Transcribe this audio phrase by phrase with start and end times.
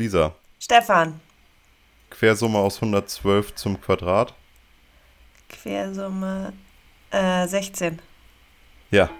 [0.00, 1.20] Lisa, Stefan.
[2.08, 4.34] Quersumme aus 112 zum Quadrat?
[5.50, 6.54] Quersumme
[7.10, 8.00] äh, 16.
[8.90, 9.10] Ja.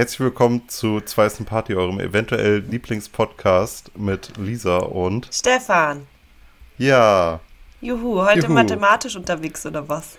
[0.00, 6.06] Herzlich willkommen zu Zweisten Party, eurem eventuell Lieblingspodcast mit Lisa und Stefan.
[6.78, 7.38] ja,
[7.82, 8.52] Juhu, heute Juhu.
[8.54, 10.16] mathematisch unterwegs oder was?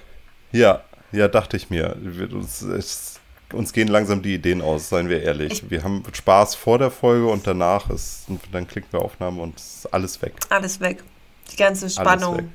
[0.52, 1.98] ja, ja, dachte ich mir.
[2.32, 3.20] Uns, es,
[3.54, 5.52] uns gehen langsam die Ideen aus, seien wir ehrlich.
[5.64, 9.56] Ich- wir haben Spaß vor der Folge und danach ist, dann klicken wir Aufnahme und
[9.56, 10.34] ist alles weg.
[10.50, 11.04] Alles weg.
[11.52, 11.90] Die ganze.
[11.90, 12.52] Spannung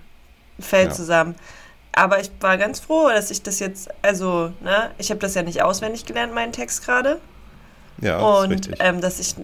[0.61, 0.95] fällt Ja.
[0.95, 1.35] zusammen.
[1.97, 5.43] Aber ich war ganz froh, dass ich das jetzt, also, ne, ich habe das ja
[5.43, 7.21] nicht auswendig gelernt, meinen Text gerade.
[8.03, 8.77] Ja, das Und richtig.
[8.81, 9.35] ähm, dass ich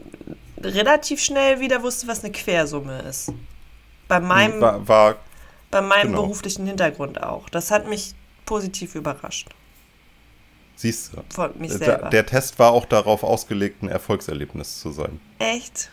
[0.61, 3.33] relativ schnell wieder wusste, was eine Quersumme ist.
[4.06, 5.17] Bei meinem, war, war
[5.70, 6.22] bei meinem genau.
[6.22, 7.48] beruflichen Hintergrund auch.
[7.48, 9.48] Das hat mich positiv überrascht.
[10.77, 11.22] siehst du.
[11.31, 12.11] Von mich Der, selber.
[12.11, 15.20] der Test war auch darauf ausgelegt, ein Erfolgserlebnis zu sein.
[15.39, 15.89] Echt?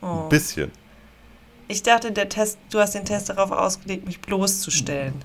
[0.00, 0.22] Oh.
[0.22, 0.72] Ein bisschen.
[1.66, 5.22] Ich dachte, der Test, du hast den Test darauf ausgelegt, mich bloßzustellen.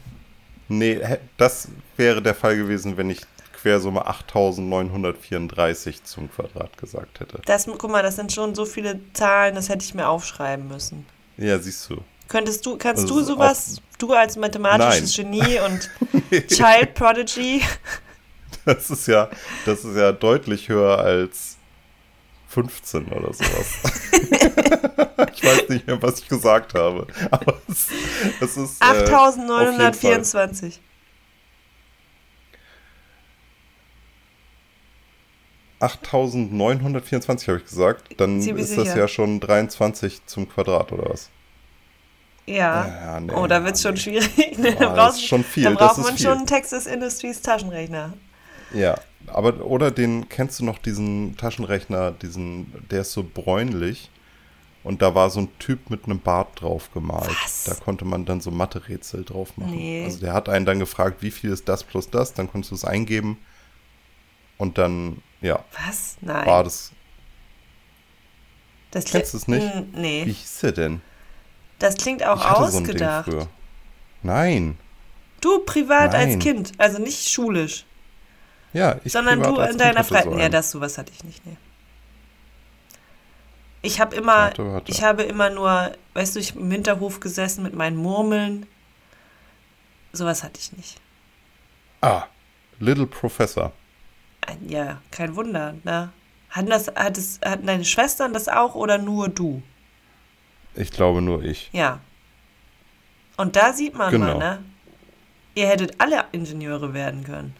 [0.68, 1.00] Nee,
[1.38, 3.22] das wäre der Fall gewesen, wenn ich
[3.62, 7.42] Quersumme 8934 zum Quadrat gesagt hätte.
[7.46, 11.06] Das, guck mal, das sind schon so viele Zahlen, das hätte ich mir aufschreiben müssen.
[11.38, 12.04] Ja, siehst du.
[12.28, 15.90] Könntest du, kannst Das du sowas, du als mathematisches Genie und
[16.48, 17.62] Child Prodigy,
[18.66, 19.30] Das ist ja,
[19.66, 21.58] das ist ja deutlich höher als
[22.48, 23.80] 15 oder sowas.
[25.44, 27.08] ich weiß nicht mehr, was ich gesagt habe.
[27.32, 27.88] Aber es,
[28.40, 28.82] es ist.
[28.82, 29.14] äh, auf jeden Fall.
[29.24, 30.80] 8924.
[35.80, 38.20] 8924 habe ich gesagt.
[38.20, 38.98] Dann ist bist das sicher?
[38.98, 41.30] ja schon 23 zum Quadrat oder was?
[42.46, 42.88] Ja.
[42.88, 44.58] Ja, nee, oh, da wird es schon schwierig.
[44.58, 44.76] Ne?
[44.80, 46.26] Da das ist schon viel, Da braucht man viel.
[46.26, 48.14] schon einen Texas Industries Taschenrechner.
[48.74, 48.96] Ja,
[49.28, 54.10] aber oder den kennst du noch diesen Taschenrechner, diesen, der ist so bräunlich
[54.84, 57.30] und da war so ein Typ mit einem Bart drauf gemalt.
[57.44, 57.64] Was?
[57.66, 59.72] Da konnte man dann so Mathe-Rätsel drauf machen.
[59.76, 60.04] Nee.
[60.06, 62.76] Also der hat einen dann gefragt, wie viel ist das plus das, dann konntest du
[62.76, 63.38] es eingeben
[64.58, 66.18] und dann, ja, Was?
[66.22, 66.46] Nein.
[66.46, 66.92] war das.
[68.92, 69.68] das Kennst du es nicht?
[69.94, 70.26] Nee.
[70.26, 71.02] Wie hieß der denn?
[71.80, 73.26] Das klingt auch ich hatte so ein Ding ausgedacht.
[73.26, 73.50] früher.
[74.22, 74.78] Nein.
[75.42, 76.40] du privat als Nein.
[76.40, 77.86] Kind, also nicht schulisch,
[78.74, 80.40] Ja, ich sondern privat du als in deiner hatte so Freizeit.
[80.40, 81.46] ja, das sowas hatte ich nicht.
[81.46, 81.58] Nee.
[83.86, 84.92] Ich habe immer, Hatte, hatte.
[84.92, 88.66] ich habe immer nur, weißt du, ich im Hinterhof gesessen mit meinen Murmeln.
[90.14, 91.00] Sowas hatte ich nicht.
[92.02, 92.24] Ah,
[92.80, 93.74] Little Professor.
[94.68, 96.12] Ja, kein Wunder, ne?
[96.50, 99.62] Hatten, das, hat es, hatten deine Schwestern das auch oder nur du?
[100.76, 101.70] Ich glaube nur ich.
[101.74, 102.00] Ja.
[103.38, 104.26] Und da sieht man Genau.
[104.26, 104.64] mal, ne?
[105.56, 107.54] Ihr hättet alle Ingenieure werden können.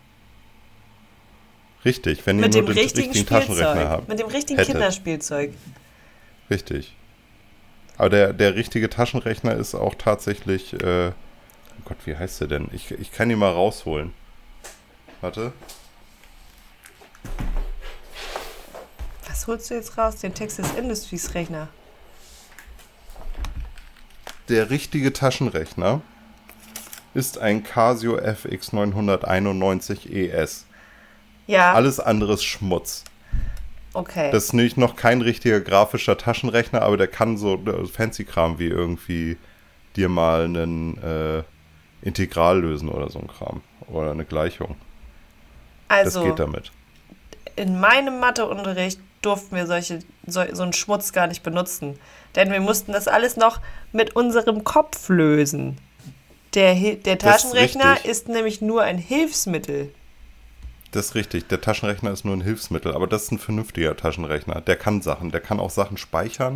[1.86, 4.08] Richtig, wenn Mit ihr nur den richtigen, richtigen Taschenrechner habt.
[4.08, 4.74] Mit dem richtigen Hättet.
[4.74, 5.54] Kinderspielzeug.
[6.50, 6.96] Richtig.
[7.98, 10.74] Aber der, der richtige Taschenrechner ist auch tatsächlich.
[10.74, 12.70] Äh, oh Gott, wie heißt der denn?
[12.72, 14.14] Ich, ich kann ihn mal rausholen.
[15.22, 15.54] Warte.
[19.28, 20.18] Was holst du jetzt raus?
[20.18, 21.70] Den Texas Industries Rechner.
[24.50, 26.02] Der richtige Taschenrechner
[27.14, 30.66] ist ein Casio FX 991 ES.
[31.48, 33.04] Ja, Alles andere ist Schmutz.
[33.94, 34.32] Okay.
[34.32, 38.68] Das ist nämlich noch kein richtiger grafischer Taschenrechner, aber der kann so äh, Fancy-Kram wie
[38.68, 39.38] irgendwie
[39.96, 41.44] dir mal einen äh,
[42.02, 43.62] Integral lösen oder so ein Kram.
[43.88, 44.76] Oder eine Gleichung.
[45.90, 46.72] Das also, geht damit.
[47.56, 52.00] in meinem Matheunterricht durften wir solche, so, so einen Schmutz gar nicht benutzen.
[52.36, 55.78] Denn wir mussten das alles noch mit unserem Kopf lösen.
[56.56, 58.12] Der, der Das ist Taschenrechner richtig.
[58.12, 59.94] ist nämlich nur ein Hilfsmittel.
[60.94, 61.48] Das ist richtig.
[61.50, 64.62] Der Taschenrechner ist nur ein Hilfsmittel, aber das ist ein vernünftiger Taschenrechner.
[64.62, 65.32] Der kann Sachen.
[65.32, 66.54] Der kann auch Sachen speichern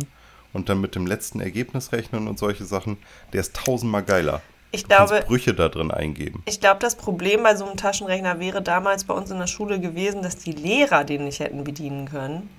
[0.52, 2.98] und dann mit dem letzten Ergebnis rechnen und solche Sachen.
[3.32, 4.40] Der ist tausendmal geiler.
[4.70, 6.42] Ich Du glaube, Brüche da drin eingeben.
[6.46, 9.80] ich glaube, das Problem bei so einem Taschenrechner wäre damals bei uns in der Schule
[9.80, 12.50] gewesen, dass die Lehrer den nicht hätten bedienen können.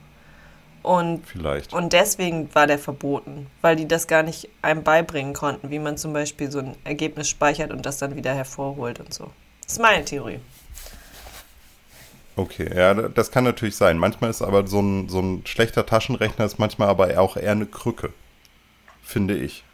[0.82, 1.74] Und, Vielleicht.
[1.74, 5.98] und deswegen war der verboten, weil die das gar nicht einem beibringen konnten, wie man
[5.98, 9.30] zum Beispiel so ein Ergebnis speichert und das dann wieder hervorholt und so.
[9.64, 10.40] Das ist meine Theorie.
[12.40, 13.98] Okay, ja, das kann natürlich sein.
[13.98, 17.66] Manchmal ist aber so ein, so ein schlechter Taschenrechner ist manchmal aber auch eher eine
[17.66, 18.14] Krücke.
[19.04, 19.66] Finde ich.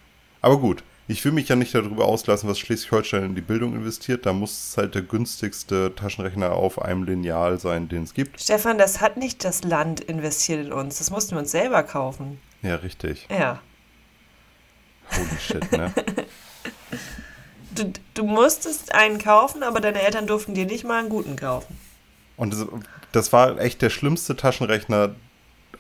[0.42, 4.26] Aber gut, ich will mich ja nicht darüber auslassen, was Schleswig-Holstein in die Bildung investiert.
[4.26, 8.42] Da muss es halt der günstigste Taschenrechner auf einem Lineal sein, den es gibt.
[8.42, 10.98] Stefan, das hat nicht das Land investiert in uns.
[10.98, 12.40] Das mussten wir uns selber kaufen.
[12.64, 13.28] Ja, richtig.
[13.30, 13.62] Ja.
[15.12, 15.94] Holy shit, ne?
[17.76, 21.78] Du, du musstest einen kaufen, aber deine Eltern durften dir nicht mal einen guten kaufen.
[22.38, 22.66] Und das,
[23.12, 25.16] das war echt der schlimmste Taschenrechner,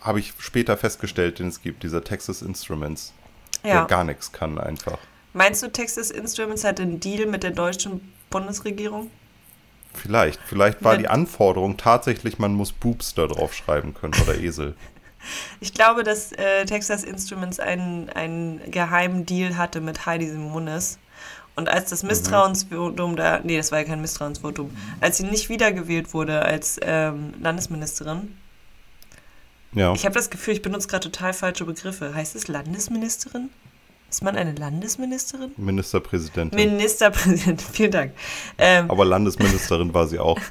[0.01, 3.13] habe ich später festgestellt, den es gibt, dieser Texas Instruments.
[3.63, 3.85] Der Ja.
[3.85, 4.99] gar nichts kann einfach.
[5.33, 9.09] Meinst du, Texas Instruments hat einen Deal mit der deutschen Bundesregierung?
[9.93, 10.39] Vielleicht.
[10.45, 14.75] Vielleicht war die Anforderung tatsächlich, man muss Boobs da drauf schreiben können oder Esel.
[15.59, 20.99] Ich glaube, dass äh, Texas Instruments einen, einen geheimen Deal hatte mit Heidi Simonis.
[21.55, 26.13] Und als das Misstrauensvotum da, nee, das war ja kein Misstrauensvotum, als sie nicht wiedergewählt
[26.13, 28.35] wurde als ähm, Landesministerin,
[29.73, 29.93] Ja.
[29.93, 32.13] ich habe das Gefühl, ich benutze gerade total falsche Begriffe.
[32.13, 33.49] Heißt es Landesministerin?
[34.09, 35.51] Ist man eine Landesministerin?
[35.57, 36.57] Ministerpräsidentin.
[36.57, 38.13] Ministerpräsident, vielen Dank.
[38.57, 40.39] Ähm, Aber Landesministerin war sie auch.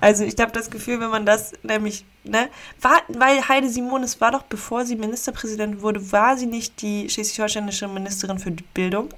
[0.00, 2.48] Also ich habe das Gefühl, wenn man das nämlich, ne,
[2.80, 7.86] war, weil Heide Simonis war doch, bevor sie Ministerpräsidentin wurde, war sie nicht die schleswig-holsteinische
[7.86, 9.10] Ministerin für Bildung?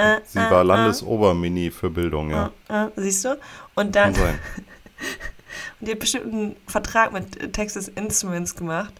[0.00, 2.50] Äh, Sie äh, war äh, Landesobermini für Bildung, ja.
[2.68, 3.38] äh, äh, siehst du?
[3.74, 4.38] Und Kann dann, sein.
[5.80, 8.92] und die hat bestimmt einen Vertrag mit Texas Instruments gemacht.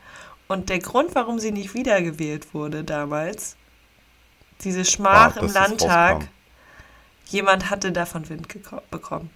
[0.48, 3.56] Und der Grund, warum sie nicht wiedergewählt wurde damals,
[4.62, 6.28] diese Schmach War, im Landtag,
[7.26, 8.48] jemand hatte davon Wind
[8.90, 9.30] bekommen.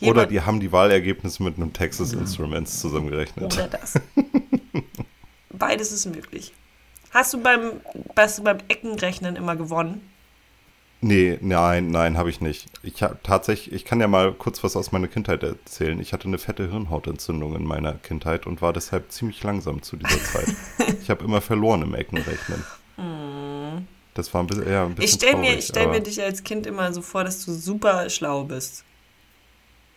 [0.00, 3.54] Oder Jemand- die haben die Wahlergebnisse mit einem Texas Instruments zusammengerechnet.
[3.54, 3.94] Oder das.
[5.50, 6.52] Beides ist möglich.
[7.10, 7.80] Hast du beim,
[8.14, 10.02] hast du beim Eckenrechnen immer gewonnen?
[11.06, 12.66] Nee, nein, nein, habe ich nicht.
[12.82, 16.00] Ich habe tatsächlich, ich kann ja mal kurz was aus meiner Kindheit erzählen.
[16.00, 20.18] Ich hatte eine fette Hirnhautentzündung in meiner Kindheit und war deshalb ziemlich langsam zu dieser
[20.18, 20.48] Zeit.
[21.00, 22.64] ich habe immer verloren im Eckenrechnen.
[24.14, 26.42] Das war ein bisschen, ja, ein bisschen Ich stelle mir, ich stell mir dich als
[26.42, 28.82] Kind immer so vor, dass du super schlau bist.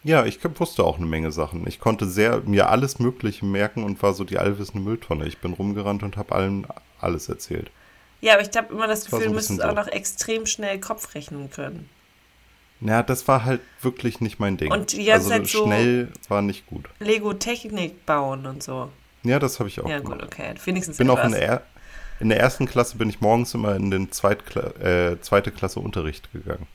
[0.04, 1.66] Ja, ich wusste auch eine Menge Sachen.
[1.68, 5.26] Ich konnte sehr mir alles Mögliche merken und war so die allwissende Mülltonne.
[5.26, 6.68] Ich bin rumgerannt und habe allen
[7.00, 7.72] alles erzählt.
[8.22, 11.16] Ja, aber ich habe immer das war Gefühl, du müsstest auch noch extrem schnell Kopf
[11.16, 11.90] rechnen können.
[12.82, 14.72] Ja, das war halt wirklich nicht mein Ding.
[14.72, 16.90] Und die ganze also Zeit so- schnell war nicht gut.
[17.00, 18.90] Lego-Technik bauen und so.
[19.24, 20.22] Ja, das habe ich auch ja, gemacht.
[20.22, 20.54] gut, okay.
[20.64, 21.34] Wenigstens bin auch etwas.
[21.34, 21.62] in der, er
[22.22, 26.32] in der ersten Klasse bin ich morgens immer in den Zweitkla äh, zweite Klasse Unterricht
[26.32, 26.68] gegangen.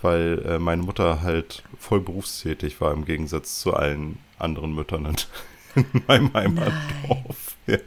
[0.00, 5.16] Weil äh, meine Mutter halt voll berufstätig war im Gegensatz zu allen anderen Müttern in,
[5.92, 7.56] in meinem Heimatdorf.
[7.66, 7.78] Ja.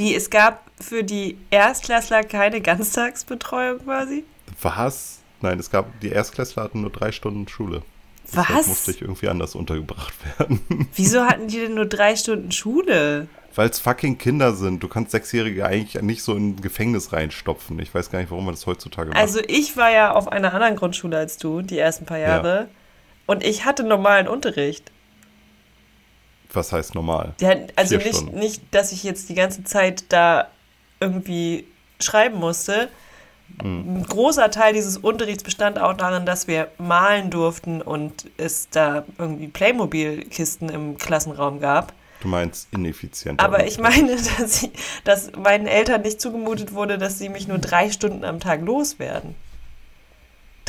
[0.00, 4.24] Wie, es gab für die Erstklässler keine Ganztagsbetreuung quasi?
[4.62, 5.18] Was?
[5.42, 7.82] Nein, es gab, die Erstklässler hatten nur drei Stunden Schule.
[8.26, 8.66] Deshalb Was?
[8.66, 10.88] musste ich irgendwie anders untergebracht werden.
[10.94, 13.28] Wieso hatten die denn nur drei Stunden Schule?
[13.54, 14.82] Weil es fucking Kinder sind.
[14.82, 17.78] Du kannst Sechsjährige eigentlich nicht so in ein Gefängnis reinstopfen.
[17.78, 19.18] Ich weiß gar nicht, warum man das heutzutage macht.
[19.18, 22.70] Also ich war ja auf einer anderen Grundschule als du, die ersten paar Jahre.
[23.26, 24.92] Und ich hatte normalen Unterricht.
[26.52, 27.34] Was heißt normal?
[27.42, 28.38] Hatten, also Vier nicht, Stunden.
[28.38, 30.48] nicht, dass ich jetzt die ganze Zeit da
[31.00, 31.64] irgendwie
[32.00, 32.88] schreiben musste.
[33.62, 33.96] Hm.
[33.96, 39.04] Ein großer Teil dieses Unterrichts bestand auch darin, dass wir malen durften und es da
[39.18, 41.92] irgendwie Playmobil-Kisten im Klassenraum gab.
[42.20, 43.42] Du meinst ineffizient.
[43.42, 44.70] Aber ich meine, dass, ich,
[45.04, 49.34] dass meinen Eltern nicht zugemutet wurde, dass sie mich nur drei Stunden am Tag loswerden.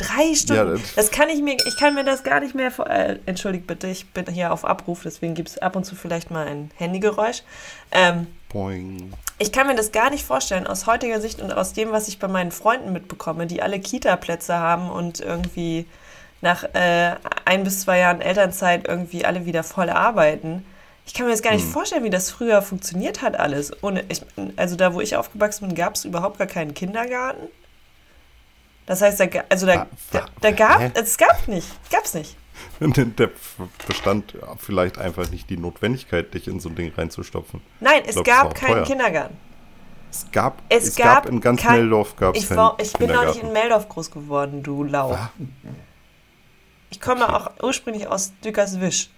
[0.02, 0.80] Drei Stunden?
[0.82, 2.70] das- das kann ich mir, ich kann mir das gar nicht mehr.
[2.88, 6.30] Äh, entschuldigt bitte, ich bin hier auf Abruf, deswegen gibt es ab und zu vielleicht
[6.30, 7.42] mal ein Handygeräusch.
[7.90, 9.12] Ähm, Boing.
[9.38, 12.18] ich kann mir das gar nicht vorstellen, aus heutiger Sicht und aus dem, was ich
[12.18, 15.86] bei meinen Freunden mitbekomme, die alle Kita-Plätze haben und irgendwie
[16.42, 17.12] nach äh,
[17.44, 20.64] ein bis zwei Jahren Elternzeit irgendwie alle wieder voll arbeiten.
[21.06, 23.72] Ich kann mir das gar nicht vorstellen, wie das früher funktioniert hat alles.
[23.82, 24.22] Ohne, ich,
[24.56, 27.48] also da, wo ich aufgewachsen bin, gab es überhaupt gar keinen Kindergarten.
[28.92, 32.36] Das heißt, da, also da, Wa- da, da gab es gab nicht, gab's nicht.
[32.80, 33.30] Der
[33.88, 37.62] bestand vielleicht einfach nicht die Notwendigkeit, dich in so ein Ding reinzustopfen.
[37.80, 38.84] Nein, es glaub, gab keinen teuer.
[38.84, 39.38] Kindergarten.
[40.10, 42.92] Es gab, Es, es gab, gab in ganz kein- Meldorf gab es ich, war, ich
[42.92, 45.16] bin noch nicht in Meldorf groß geworden, du Lau.
[46.90, 49.08] Ich komme auch ursprünglich aus Dückerswisch.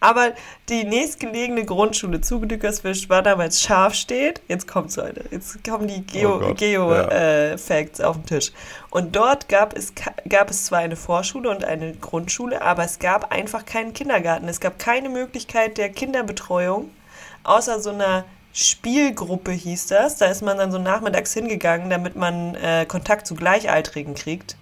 [0.00, 0.32] Aber
[0.70, 4.40] die nächstgelegene Grundschule zu Dückerswisch war damals Schafstedt.
[4.48, 5.24] Jetzt kommt's, Leute.
[5.30, 8.04] Jetzt kommen die Oh Geo-Facts ja.
[8.04, 8.52] äh, auf den Tisch.
[8.88, 9.92] Und dort gab es,
[10.28, 14.48] gab es zwar eine Vorschule und eine Grundschule, aber es gab einfach keinen Kindergarten.
[14.48, 16.90] Es gab keine Möglichkeit der Kinderbetreuung,
[17.44, 20.16] außer so einer Spielgruppe hieß das.
[20.16, 24.56] Da ist man dann so nachmittags hingegangen, damit man äh, Kontakt zu Gleichaltrigen kriegt.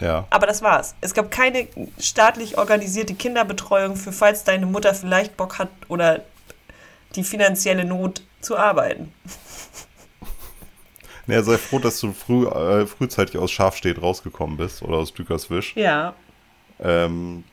[0.00, 0.26] Ja.
[0.30, 0.94] Aber das war's.
[1.00, 6.22] Es gab keine staatlich organisierte Kinderbetreuung für, falls deine Mutter vielleicht Bock hat oder
[7.14, 9.12] die finanzielle Not zu arbeiten.
[11.26, 15.74] Ja, sei froh, dass du früh, äh, frühzeitig aus Schafstedt rausgekommen bist oder aus Dükerswisch.
[15.74, 16.14] Ja.
[16.78, 17.44] Ähm,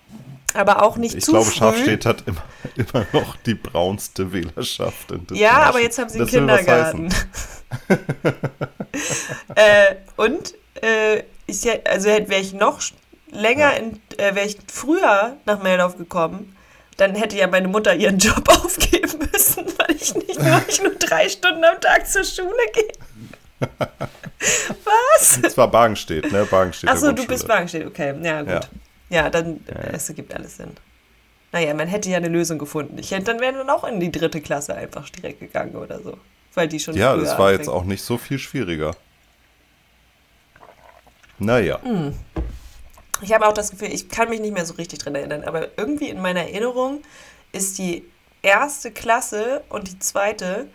[0.53, 1.57] aber auch nicht ich zu glaube, früh.
[1.57, 2.43] Schafstedt hat immer,
[2.75, 5.11] immer noch die braunste Wählerschaft.
[5.11, 7.07] In Ja, aber jetzt haben sie einen Kindergarten.
[9.55, 12.81] äh, und äh, ich, also wäre ich noch
[13.31, 16.55] länger, in, äh, wäre ich früher nach Meldorf gekommen,
[16.97, 20.95] dann hätte ja meine Mutter ihren Job aufgeben müssen, weil ich nicht nur, ich nur
[20.95, 22.87] drei Stunden am Tag zur Schule gehe.
[24.83, 25.39] Was?
[25.41, 26.45] Das war Bagenstedt, ne?
[26.45, 26.89] Bagenstedt.
[26.89, 28.13] Achso, du bist Wagenstedt, okay.
[28.21, 28.69] Ja, gut.
[29.09, 30.71] Ja, dann, äh, es ergibt alles Sinn.
[31.51, 32.97] Naja, man hätte ja eine Lösung gefunden.
[32.97, 36.17] Ich hätte, dann wäre dann auch in die dritte Klasse einfach direkt gegangen oder so.
[36.53, 37.75] Weil die schon Ja, das war jetzt anfängt.
[37.75, 38.95] auch nicht so viel schwieriger.
[41.41, 41.81] Naja.
[41.81, 42.13] Hm.
[43.21, 45.69] Ich habe auch das Gefühl, ich kann mich nicht mehr so richtig dran erinnern, aber
[45.77, 47.01] irgendwie in meiner Erinnerung
[47.51, 48.03] ist die
[48.41, 50.67] erste Klasse und die zweite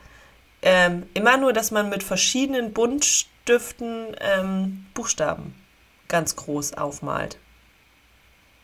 [0.62, 5.54] ähm, immer nur, dass man mit verschiedenen Buntstiften ähm, Buchstaben
[6.08, 7.38] ganz groß aufmalt.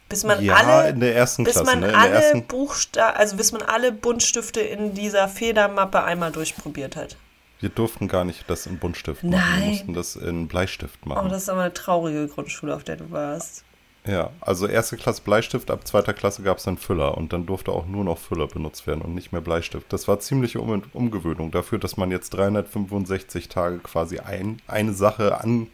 [0.09, 1.97] Bis man ja, alle in der ersten bis Klasse, man ne?
[1.97, 2.43] Alle.
[2.43, 7.17] Buchstaben, also bis man alle Buntstifte in dieser Federmappe einmal durchprobiert hat.
[7.63, 9.37] Wir durften gar nicht das in Buntstift machen.
[9.37, 9.61] Nein.
[9.63, 11.29] Wir mussten das in Bleistift Oh, machen.
[11.31, 13.65] das ist aber eine traurige Grundschule, auf der du warst.
[14.05, 17.71] ja, also erste Klasse Bleistift, ab zweiter Klasse gab es dann Füller und dann durfte
[17.71, 19.93] auch nur noch Füller benutzt werden und nicht mehr Bleistift.
[19.93, 25.41] Das war ziemliche um Umgewöhnung dafür, dass man jetzt 365 Tage quasi ein, eine Sache
[25.41, 25.69] an,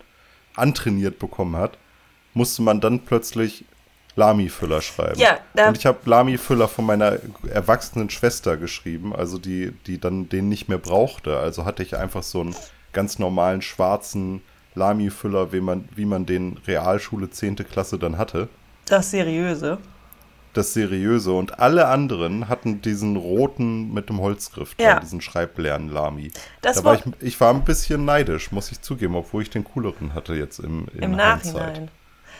[0.57, 1.78] antrainiert bekommen hat,
[2.35, 3.64] musste man dann plötzlich
[4.18, 5.18] Lami-Füller schreiben.
[5.18, 7.18] Ja, da- und ich habe Lami-Füller von meiner
[7.50, 11.38] erwachsenen Schwester geschrieben, also die, die dann den nicht mehr brauchte.
[11.38, 12.56] Also hatte ich einfach so einen
[12.92, 14.42] ganz normalen schwarzen
[14.75, 17.56] Lami-Füller, wie man, wie man den Realschule 10.
[17.56, 18.48] Klasse dann hatte.
[18.87, 19.78] Das Seriöse.
[20.54, 21.30] Das seriöse.
[21.32, 24.98] Und alle anderen hatten diesen roten mit dem Holzgriff, dran, Ja.
[25.00, 26.32] diesen schreiblernen Lami.
[26.62, 29.62] Das da war ich, ich war ein bisschen neidisch, muss ich zugeben, obwohl ich den
[29.62, 31.16] cooleren hatte jetzt im, Im Hindsight.
[31.16, 31.88] Nachhinein.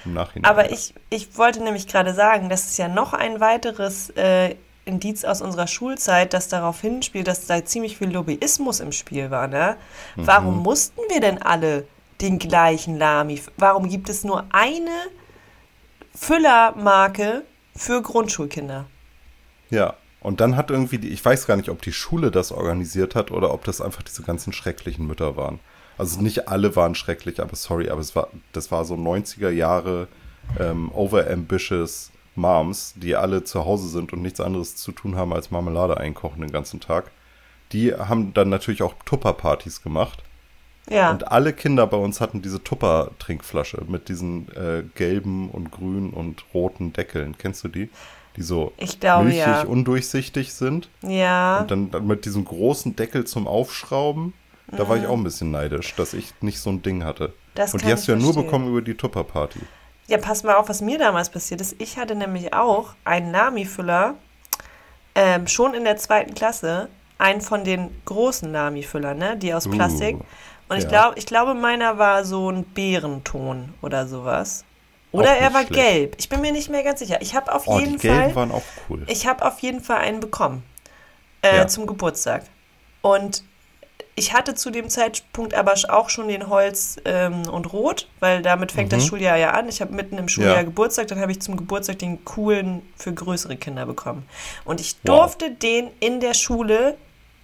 [0.05, 0.50] Im Nachhinein.
[0.50, 5.25] Aber ich, ich wollte nämlich gerade sagen, das ist ja noch ein weiteres äh, Indiz
[5.25, 9.47] aus unserer Schulzeit, das darauf hinspielt, dass da ziemlich viel Lobbyismus im Spiel war.
[9.47, 9.76] Ne?
[10.17, 10.26] Mhm.
[10.26, 11.87] Warum mussten wir denn alle
[12.21, 13.40] den gleichen Lami?
[13.57, 14.90] Warum gibt es nur eine
[16.14, 17.45] Füllermarke
[17.76, 18.87] für Grundschulkinder?
[19.71, 23.14] Ja, und dann hat irgendwie, die, ich weiß gar nicht, ob die Schule das organisiert
[23.14, 25.61] hat oder ob das einfach diese ganzen schrecklichen Mütter waren.
[25.99, 30.09] Also nicht alle waren schrecklich, aber sorry, aber es war, das war so 90er Jahre
[30.59, 35.50] ähm, overambitious Moms, die alle zu Hause sind und nichts anderes zu tun haben als
[35.50, 37.11] Marmelade einkochen den ganzen Tag.
[37.73, 40.23] Die haben dann natürlich auch Tupper-Partys gemacht.
[40.88, 46.11] Ja, Und alle Kinder bei uns hatten diese Tupper-Trinkflasche mit diesen äh, gelben und grünen
[46.11, 47.37] und roten Deckeln.
[47.37, 47.90] Kennst du die?
[48.37, 49.62] Die so Ich glaube, milchig, ja.
[49.64, 50.88] undurchsichtig sind.
[51.02, 51.61] ja.
[51.61, 54.33] Und dann, dann mit diesem großen Deckel zum Aufschrauben.
[54.70, 57.28] Da war ich auch ein bisschen neidisch, dass ich nicht so ein Ding hatte.
[57.28, 57.32] Mhm.
[57.54, 58.44] Das und die hast du ja nur verstehen.
[58.46, 59.60] bekommen über die Tupper-Party.
[60.06, 61.75] Ja, pass mal auf, was mir damals passiert ist.
[61.78, 64.14] Ich hatte nämlich auch einen Lami-Füller,
[65.14, 69.70] ähm, schon in der zweiten Klasse, einen von den großen Lami-Füllern, ne, die aus Uh,
[69.70, 70.18] Plastik.
[70.68, 70.88] Und ich, ja.
[70.90, 74.64] glaub, ich glaube, meiner war so ein Bärenton oder sowas.
[75.10, 75.72] Oder er war schlecht.
[75.72, 76.16] gelb.
[76.18, 77.20] Ich bin mir nicht mehr ganz sicher.
[77.22, 79.02] Ich habe auf Oh, jeden die gelben Fall, waren auch cool.
[79.08, 80.62] ich habe auf jeden Fall einen bekommen
[81.42, 81.66] äh, Ja.
[81.66, 82.44] zum Geburtstag.
[83.00, 83.42] Und
[84.18, 88.72] ich hatte zu dem Zeitpunkt aber auch schon den Holz ähm, und Rot, weil damit
[88.72, 89.08] fängt das Mhm.
[89.08, 89.68] Schuljahr ja an.
[89.68, 90.62] Ich habe mitten im Schuljahr Ja.
[90.62, 94.28] Geburtstag, dann habe ich zum Geburtstag den coolen für größere Kinder bekommen.
[94.64, 95.20] Und ich Wow.
[95.20, 96.96] durfte den in der Schule,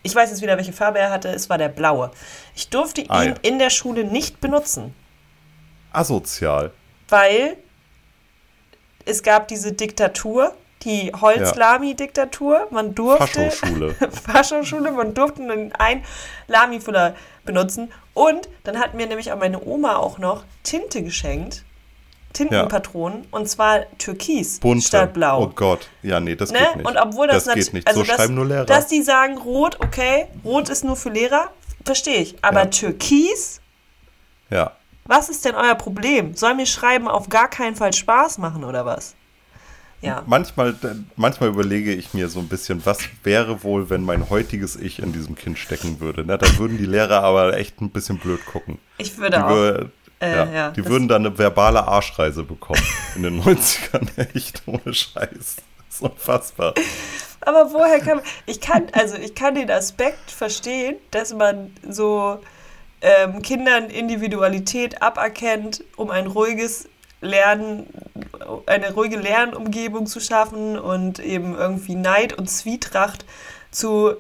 [0.03, 2.11] ich weiß jetzt wieder, welche Farbe er hatte, es war der blaue.
[2.55, 3.35] Ich durfte ihn Ah, ja.
[3.43, 4.95] in der Schule nicht benutzen,
[5.93, 6.73] Asozial.
[7.09, 7.57] weil
[9.07, 10.55] es gab diese Diktatur,
[10.85, 12.69] die Holz-Lami-Diktatur.
[12.71, 13.51] Man durfte.
[13.51, 13.95] Faschoschule.
[14.27, 16.05] Faschoschule, man durfte nur einen
[16.49, 17.15] Lami-Füller
[17.45, 17.93] benutzen.
[18.15, 21.65] Und dann hat mir nämlich auch meine Oma auch noch Tinte geschenkt.
[22.33, 23.27] Tintenpatronen.
[23.31, 24.85] Und zwar Türkis Bunte.
[24.87, 25.45] statt Blau.
[25.45, 25.89] Oh Gott.
[26.03, 26.59] Ja, nee, das Ne?
[26.59, 26.87] geht nicht.
[26.87, 27.87] Und obwohl das, das geht nicht.
[27.87, 28.65] Also so das, schreiben nur Lehrer.
[28.67, 31.51] Dass die sagen Rot, okay, Rot ist nur für Lehrer,
[31.85, 32.37] verstehe ich.
[32.43, 32.67] Aber Ja.
[32.67, 33.61] Türkis,
[34.51, 34.73] ja.
[35.05, 36.35] was ist denn euer Problem?
[36.35, 39.15] Soll mir Schreiben auf gar keinen Fall Spaß machen oder was?
[40.01, 40.23] Ja.
[40.27, 40.75] Manchmal,
[41.17, 45.13] manchmal überlege ich mir so ein bisschen, was wäre wohl, wenn mein heutiges Ich in
[45.13, 46.27] diesem Kind stecken würde.
[46.27, 46.37] Ne?
[46.37, 48.79] Dann würden die Lehrer aber echt ein bisschen blöd gucken.
[48.99, 49.51] Ich Die, würde auch.
[49.51, 49.89] wür-
[50.21, 52.83] Äh, ja, ja, die würden dann eine verbale Arschreise bekommen
[53.17, 54.09] in den 90ern.
[54.35, 55.57] Echt ohne Scheiß.
[55.57, 55.57] Das
[55.91, 56.75] ist unfassbar.
[57.41, 62.39] Aber woher kann man, ich kann, also ich kann den Aspekt verstehen, dass man so
[63.03, 66.89] ähm, Kindern Individualität aberkennt, um ein ruhiges
[67.25, 67.87] Lernen,
[68.67, 73.25] eine ruhige Lernumgebung zu schaffen und eben irgendwie Neid und Zwietracht
[73.71, 74.15] zu,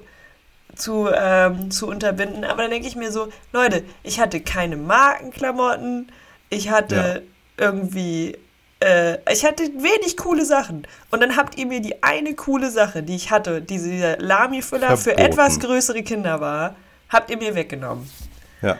[0.74, 2.44] zu, ähm, zu unterbinden.
[2.44, 6.10] Aber dann denke ich mir so, Leute, ich hatte keine Markenklamotten,
[6.50, 7.24] ich hatte
[7.58, 7.66] ja.
[7.66, 8.38] irgendwie
[8.84, 10.86] äh, ich hatte wenig coole Sachen.
[11.10, 15.16] Und dann habt ihr mir die eine coole Sache, die ich hatte, diese Lami-Füller für
[15.16, 16.76] etwas größere Kinder war,
[17.08, 18.08] habt ihr mir weggenommen.
[18.62, 18.78] Ja.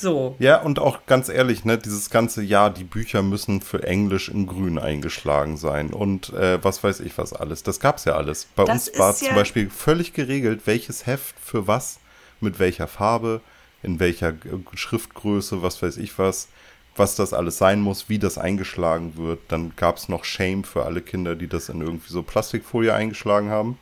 [0.00, 0.36] So.
[0.38, 4.46] Ja, und auch ganz ehrlich, ne, dieses ganze Jahr, die Bücher müssen für Englisch in
[4.46, 7.62] Grün eingeschlagen sein und äh, was weiß ich was alles.
[7.62, 8.48] Das gab's ja alles.
[8.56, 12.00] Bei das uns war ja zum Beispiel völlig geregelt, welches Heft für was,
[12.40, 13.40] mit welcher Farbe,
[13.82, 14.34] in welcher
[14.74, 16.48] Schriftgröße, was weiß ich was
[16.96, 19.40] was das alles sein muss, wie das eingeschlagen wird.
[19.48, 23.50] Dann gab es noch Shame für alle Kinder, die das in irgendwie so Plastikfolie eingeschlagen
[23.50, 23.78] haben.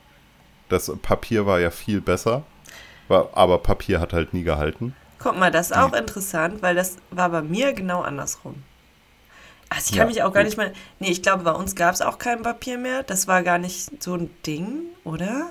[0.69, 2.45] Das Papier war ja viel besser,
[3.09, 4.95] aber Papier hat halt nie gehalten.
[5.19, 8.63] Guck mal, das ist auch interessant, weil das war bei mir genau andersrum.
[9.69, 10.51] Also ich kann ja, mich auch gar gut.
[10.51, 10.73] nicht mehr.
[10.99, 13.03] Nee, ich glaube, bei uns gab es auch kein Papier mehr.
[13.03, 15.51] Das war gar nicht so ein Ding, oder?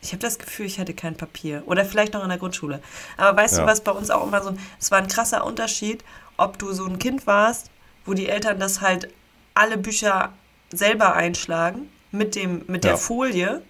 [0.00, 1.62] Ich habe das Gefühl, ich hatte kein Papier.
[1.66, 2.80] Oder vielleicht noch in der Grundschule.
[3.16, 3.64] Aber weißt ja.
[3.64, 4.58] du, was bei uns auch immer so ein.
[4.80, 6.04] Es war ein krasser Unterschied,
[6.36, 7.70] ob du so ein Kind warst,
[8.06, 9.08] wo die Eltern das halt
[9.54, 10.32] alle Bücher
[10.70, 12.92] selber einschlagen mit dem mit ja.
[12.92, 13.62] der Folie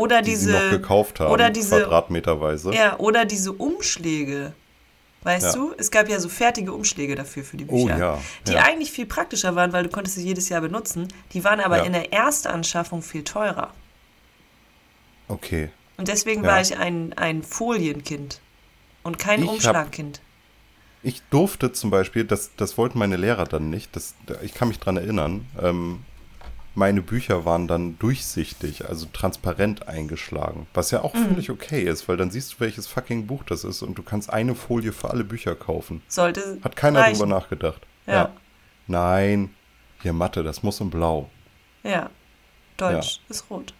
[0.00, 2.72] oder die diese noch gekauft haben, oder diese quadratmeterweise.
[2.72, 4.52] Ja, oder diese Umschläge.
[5.22, 5.52] Weißt ja.
[5.52, 8.18] du, es gab ja so fertige Umschläge dafür für die oh Bücher, oh, ja.
[8.46, 8.62] die ja.
[8.62, 11.08] eigentlich viel praktischer waren, weil du konntest sie jedes Jahr benutzen.
[11.34, 13.74] Die waren aber in der Erstanschaffung viel teurer.
[15.28, 15.68] Okay.
[15.98, 18.40] Und deswegen war ich ein, ein Folienkind
[19.02, 20.22] und kein ich Umschlagkind.
[21.02, 24.78] Ich durfte zum Beispiel, das, das wollten meine Lehrer dann nicht, das, ich kann mich
[24.78, 26.00] dran erinnern, ähm,
[26.80, 30.66] meine Bücher waren dann durchsichtig, also transparent eingeschlagen.
[30.72, 31.28] Was ja auch mhm.
[31.28, 34.30] völlig okay ist, weil dann siehst du, welches fucking Buch das ist und du kannst
[34.30, 36.00] eine Folie für alle Bücher kaufen.
[36.08, 36.58] Sollte.
[36.64, 37.18] Hat keiner reichen.
[37.18, 37.82] drüber nachgedacht.
[38.06, 38.14] Ja.
[38.14, 38.30] ja.
[38.86, 39.54] Nein,
[40.00, 41.28] hier Mathe, das muss in Blau.
[41.82, 42.08] Ja.
[42.78, 43.22] Deutsch ja.
[43.28, 43.74] ist rot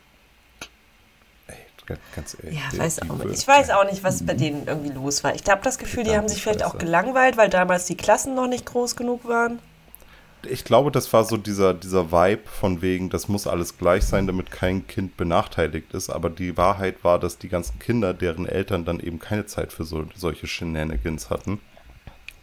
[2.15, 2.59] ganz ehrlich.
[2.59, 3.39] Ja, weiß auch nicht.
[3.39, 5.35] Ich weiß auch nicht, was bei denen irgendwie los war.
[5.35, 8.47] Ich habe das Gefühl, die haben sich vielleicht auch gelangweilt, weil damals die Klassen noch
[8.47, 9.59] nicht groß genug waren.
[10.49, 14.27] Ich glaube, das war so dieser, dieser Vibe von wegen, das muss alles gleich sein,
[14.27, 16.11] damit kein Kind benachteiligt ist.
[16.11, 19.85] Aber die Wahrheit war, dass die ganzen Kinder, deren Eltern dann eben keine Zeit für
[19.85, 21.61] so, solche Shenanigans hatten,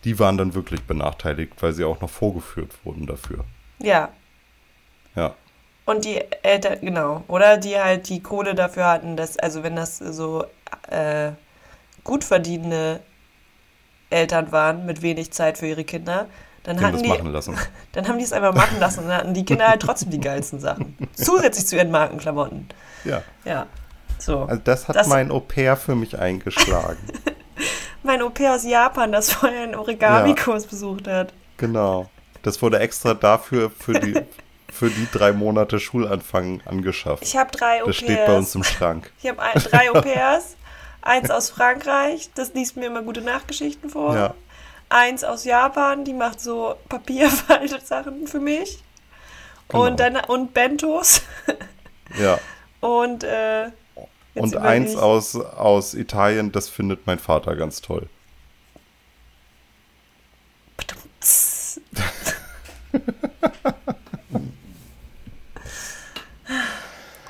[0.04, 3.44] die waren dann wirklich benachteiligt, weil sie auch noch vorgeführt wurden dafür.
[3.80, 4.10] Ja.
[5.16, 5.36] Ja.
[5.86, 7.24] Und die Eltern, genau.
[7.28, 10.46] Oder die halt die Kohle dafür hatten, dass, also wenn das so
[10.90, 11.32] äh,
[12.04, 13.00] gut verdienende
[14.10, 16.28] Eltern waren mit wenig Zeit für ihre Kinder,
[16.68, 17.58] dann hatten die, machen lassen.
[17.94, 20.20] dann haben die es einfach machen lassen und dann hatten die Kinder halt trotzdem die
[20.20, 20.98] geilsten Sachen.
[21.14, 22.68] Zusätzlich zu ihren Markenklamotten.
[23.06, 23.24] Ja.
[23.46, 23.68] Ja.
[24.20, 24.42] So.
[24.44, 26.98] Also das hat das, mein Au-pair für mich eingeschlagen.
[28.04, 30.70] mein Au-pair aus Japan, das vorher einen Origami-Kurs ja.
[30.70, 31.34] besucht hat.
[31.58, 32.10] Genau.
[32.44, 34.22] Das wurde extra dafür für die
[34.70, 37.24] für die drei Monate Schulanfang angeschafft.
[37.24, 37.86] Ich habe drei Au-pairs.
[37.88, 39.12] Das steht bei uns im Schrank.
[39.22, 40.56] Ich habe drei Au-pairs.
[41.02, 44.14] Eins aus Frankreich, das liest mir immer gute Nachgeschichten vor.
[44.14, 44.34] Ja.
[44.90, 48.84] Eins aus Japan, die macht so Papierfaltet-Sachen für mich.
[49.68, 49.86] Genau.
[49.86, 51.22] Und dann und Bentos.
[52.18, 52.40] Ja.
[52.80, 53.70] Und äh,
[54.34, 58.08] und eins aus, aus Italien, das findet mein Vater ganz toll.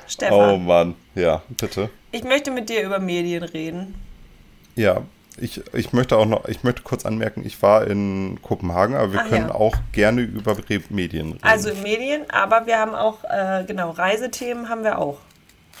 [0.06, 0.32] Stefan.
[0.32, 1.90] Oh Mann, ja, bitte.
[2.12, 3.94] Ich möchte mit dir über Medien reden.
[4.74, 5.02] Ja,
[5.40, 9.20] ich, ich möchte auch noch, ich möchte kurz anmerken, ich war in Kopenhagen, aber wir
[9.24, 9.54] Ach, können ja.
[9.54, 10.56] auch gerne über
[10.90, 11.38] Medien reden.
[11.42, 15.18] Also Medien, aber wir haben auch, äh, genau, Reisethemen haben wir auch.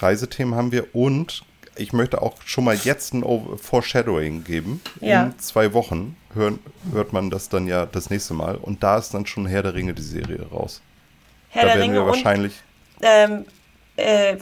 [0.00, 1.42] Reisethemen haben wir und
[1.76, 3.24] ich möchte auch schon mal jetzt ein
[3.56, 4.80] Foreshadowing geben.
[5.00, 5.24] Ja.
[5.24, 6.58] In zwei Wochen hören,
[6.92, 9.74] hört man das dann ja das nächste Mal und da ist dann schon Herr der
[9.74, 10.82] Ringe die Serie raus.
[11.50, 12.54] Herr da der Ringe wir wahrscheinlich.
[12.96, 13.44] Und, ähm,
[13.98, 14.38] äh,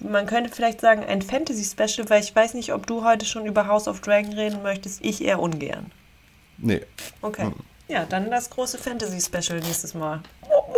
[0.00, 3.66] man könnte vielleicht sagen, ein Fantasy-Special, weil ich weiß nicht, ob du heute schon über
[3.66, 5.02] House of Dragon reden möchtest.
[5.04, 5.90] Ich eher ungern.
[6.58, 6.82] Nee.
[7.22, 7.44] Okay.
[7.44, 7.54] Hm.
[7.88, 10.20] Ja, dann das große Fantasy-Special nächstes Mal.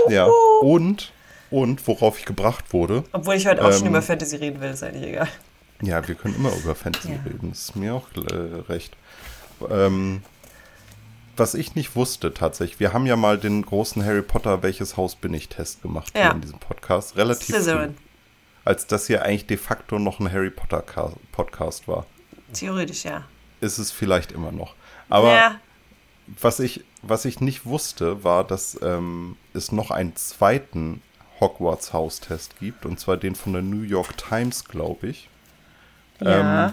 [0.08, 0.28] Ja,
[0.60, 1.12] und,
[1.50, 3.02] und worauf ich gebracht wurde.
[3.12, 5.28] Obwohl ich heute auch ähm, schon über Fantasy reden will, ist eigentlich egal.
[5.82, 7.18] Ja, wir können immer über Fantasy ja.
[7.24, 8.96] reden, das ist mir auch äh, recht.
[9.68, 10.22] Ähm,
[11.36, 15.16] was ich nicht wusste tatsächlich, wir haben ja mal den großen Harry Potter Welches Haus
[15.16, 16.30] bin ich Test gemacht ja.
[16.30, 17.94] in diesem Podcast, relativ Slytherin.
[17.94, 18.09] früh
[18.64, 20.84] als das hier eigentlich de facto noch ein Harry Potter
[21.32, 22.06] Podcast war.
[22.52, 23.24] Theoretisch, ja.
[23.60, 24.74] Ist es vielleicht immer noch.
[25.08, 25.60] Aber ja.
[26.40, 31.02] was, ich, was ich nicht wusste, war, dass ähm, es noch einen zweiten
[31.40, 35.28] Hogwarts Haustest gibt, und zwar den von der New York Times, glaube ich.
[36.20, 36.66] Ja.
[36.66, 36.72] Ähm,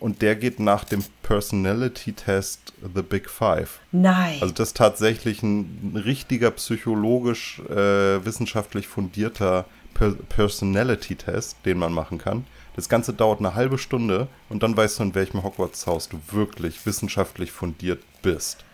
[0.00, 3.78] Und der geht nach dem Personality-Test The Big Five.
[3.92, 4.38] Nein.
[4.40, 12.18] Also das ist tatsächlich ein richtiger psychologisch äh, wissenschaftlich fundierter per Personality-Test, den man machen
[12.18, 12.46] kann.
[12.74, 16.86] Das Ganze dauert eine halbe Stunde und dann weißt du, in welchem Hogwarts-Haus du wirklich
[16.86, 18.64] wissenschaftlich fundiert bist.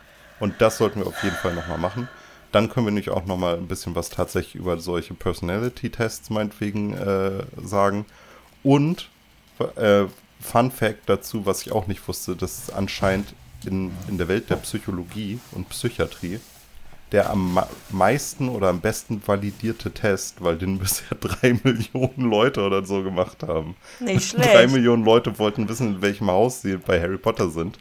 [0.40, 2.08] Und das sollten wir auf jeden Fall nochmal machen.
[2.52, 7.44] Dann können wir nämlich auch nochmal ein bisschen was tatsächlich über solche Personality-Tests meinetwegen äh,
[7.62, 8.06] sagen.
[8.62, 9.08] Und
[9.76, 10.04] äh,
[10.40, 13.34] Fun Fact dazu, was ich auch nicht wusste, dass anscheinend
[13.66, 16.40] in, in der Welt der Psychologie und Psychiatrie
[17.12, 17.58] der am
[17.90, 23.42] meisten oder am besten validierte Test, weil den bisher drei Millionen Leute oder so gemacht
[23.42, 23.76] haben.
[24.00, 24.52] Nicht schlecht.
[24.52, 27.78] Drei Millionen Leute wollten wissen, in welchem Haus sie bei Harry Potter sind.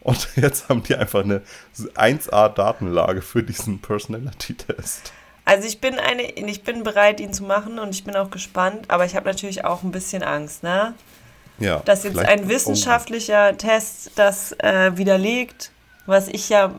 [0.00, 1.42] Und jetzt haben die einfach eine
[1.76, 5.12] 1A-Datenlage für diesen Personality-Test.
[5.44, 8.84] Also ich bin eine, ich bin bereit, ihn zu machen und ich bin auch gespannt,
[8.88, 10.94] aber ich habe natürlich auch ein bisschen Angst, ne?
[11.58, 11.80] Ja.
[11.80, 15.72] Dass jetzt ein wissenschaftlicher Test das äh, widerlegt,
[16.06, 16.78] was ich ja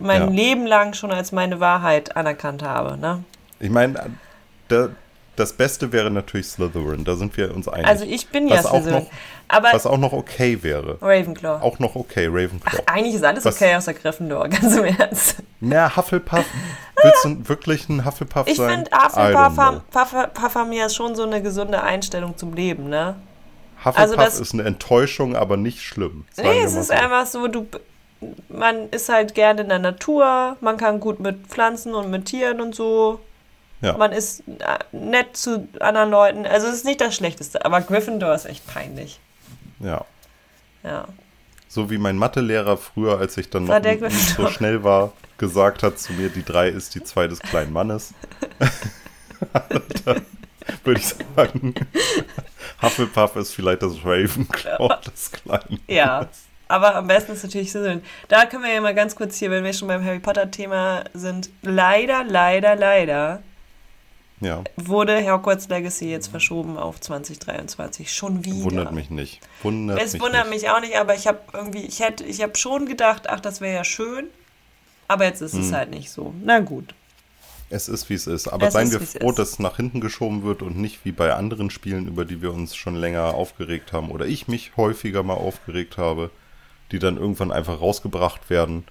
[0.00, 0.28] mein ja.
[0.28, 2.96] Leben lang schon als meine Wahrheit anerkannt habe.
[2.96, 3.24] Ne?
[3.58, 4.10] Ich meine,
[5.40, 7.86] das Beste wäre natürlich Slytherin, da sind wir uns einig.
[7.86, 8.94] Also ich bin ja was Slytherin.
[8.94, 9.10] Auch noch,
[9.48, 10.98] aber was auch noch okay wäre.
[11.00, 11.62] Ravenclaw.
[11.62, 12.82] Auch noch okay, Ravenclaw.
[12.86, 15.36] Ach, eigentlich ist alles was, okay außer Gryffindor, ganz im Ernst.
[15.60, 16.44] Na, Hufflepuff.
[17.02, 18.84] Willst du wirklich ein Hufflepuff ich sein?
[18.90, 23.16] Ich finde, Hufflepuff haben ja schon so eine gesunde Einstellung zum Leben, ne?
[23.78, 26.26] Hufflepuff also das, ist eine Enttäuschung, aber nicht schlimm.
[26.36, 26.94] Nee, es ist so.
[26.94, 27.66] einfach so, du,
[28.48, 32.60] man ist halt gerne in der Natur, man kann gut mit Pflanzen und mit Tieren
[32.60, 33.20] und so.
[33.80, 33.96] Ja.
[33.96, 36.46] Man ist äh, nett zu anderen Leuten.
[36.46, 39.20] Also es ist nicht das Schlechteste, aber Gryffindor ist echt peinlich.
[39.78, 40.04] Ja.
[40.82, 41.08] Ja.
[41.68, 45.98] So wie mein Mathelehrer früher, als ich dann noch nicht so schnell war, gesagt hat
[45.98, 48.12] zu mir, die drei ist die zwei des kleinen Mannes.
[50.84, 51.74] würde ich sagen,
[52.82, 56.28] Hufflepuff ist vielleicht das Ravenclaw des kleinen Ja.
[56.70, 58.02] Aber am besten ist natürlich Slytherin.
[58.28, 61.50] Da können wir ja mal ganz kurz hier, wenn wir schon beim Harry Potter-Thema sind,
[61.62, 63.42] leider, leider, leider
[64.40, 64.62] ja.
[64.76, 68.12] wurde Hogwarts Legacy jetzt verschoben auf 2023.
[68.12, 68.64] Schon wieder.
[68.64, 69.40] Wundert mich nicht.
[69.64, 70.62] Wundert es mich wundert nicht.
[70.62, 73.60] mich auch nicht, aber ich habe irgendwie, ich hätte, ich habe schon gedacht, ach, das
[73.60, 74.28] wäre ja schön.
[75.08, 75.62] Aber jetzt ist hm.
[75.62, 76.32] es halt nicht so.
[76.44, 76.94] Na gut.
[77.68, 78.46] Es ist, wie es ist.
[78.46, 81.12] Aber es seien ist, wir froh, dass es nach hinten geschoben wird und nicht wie
[81.12, 85.24] bei anderen Spielen, über die wir uns schon länger aufgeregt haben oder ich mich häufiger
[85.24, 86.30] mal aufgeregt habe
[86.92, 88.84] die dann irgendwann einfach rausgebracht werden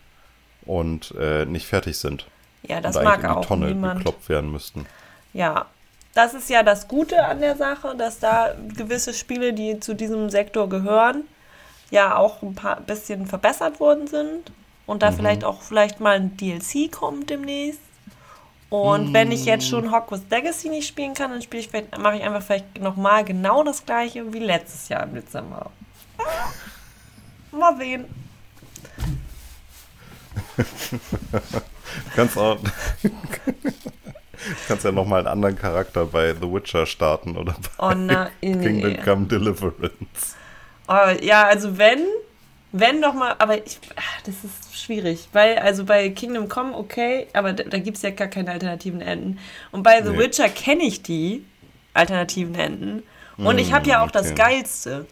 [0.65, 2.25] und äh, nicht fertig sind.
[2.63, 3.97] Ja, das und mag in die auch Tonne niemand.
[3.99, 4.85] gekloppt werden müssten.
[5.33, 5.65] Ja,
[6.13, 10.29] das ist ja das Gute an der Sache, dass da gewisse Spiele, die zu diesem
[10.29, 11.23] Sektor gehören,
[11.91, 14.51] ja auch ein paar bisschen verbessert worden sind
[14.85, 15.15] und da mhm.
[15.15, 17.81] vielleicht auch vielleicht mal ein DLC kommt demnächst.
[18.69, 19.13] Und mm.
[19.15, 22.43] wenn ich jetzt schon Hogwarts Legacy nicht spielen kann, dann spiele ich mache ich einfach
[22.43, 25.71] vielleicht nochmal genau das gleiche wie letztes Jahr im Dezember.
[27.51, 28.05] Mal sehen.
[32.15, 32.59] kannst auch.
[34.67, 38.97] kannst ja nochmal einen anderen Charakter bei The Witcher starten oder bei oh, na, Kingdom
[39.03, 40.35] Come Deliverance.
[40.87, 42.05] Oh, ja, also wenn,
[42.71, 47.27] wenn doch mal, aber ich, ach, das ist schwierig, weil also bei Kingdom Come okay,
[47.33, 49.39] aber da, da gibt es ja gar keine alternativen Enden.
[49.71, 50.19] Und bei The nee.
[50.19, 51.45] Witcher kenne ich die
[51.93, 53.03] alternativen Enden.
[53.37, 54.19] Und mm, ich habe ja auch okay.
[54.19, 55.05] das Geilste.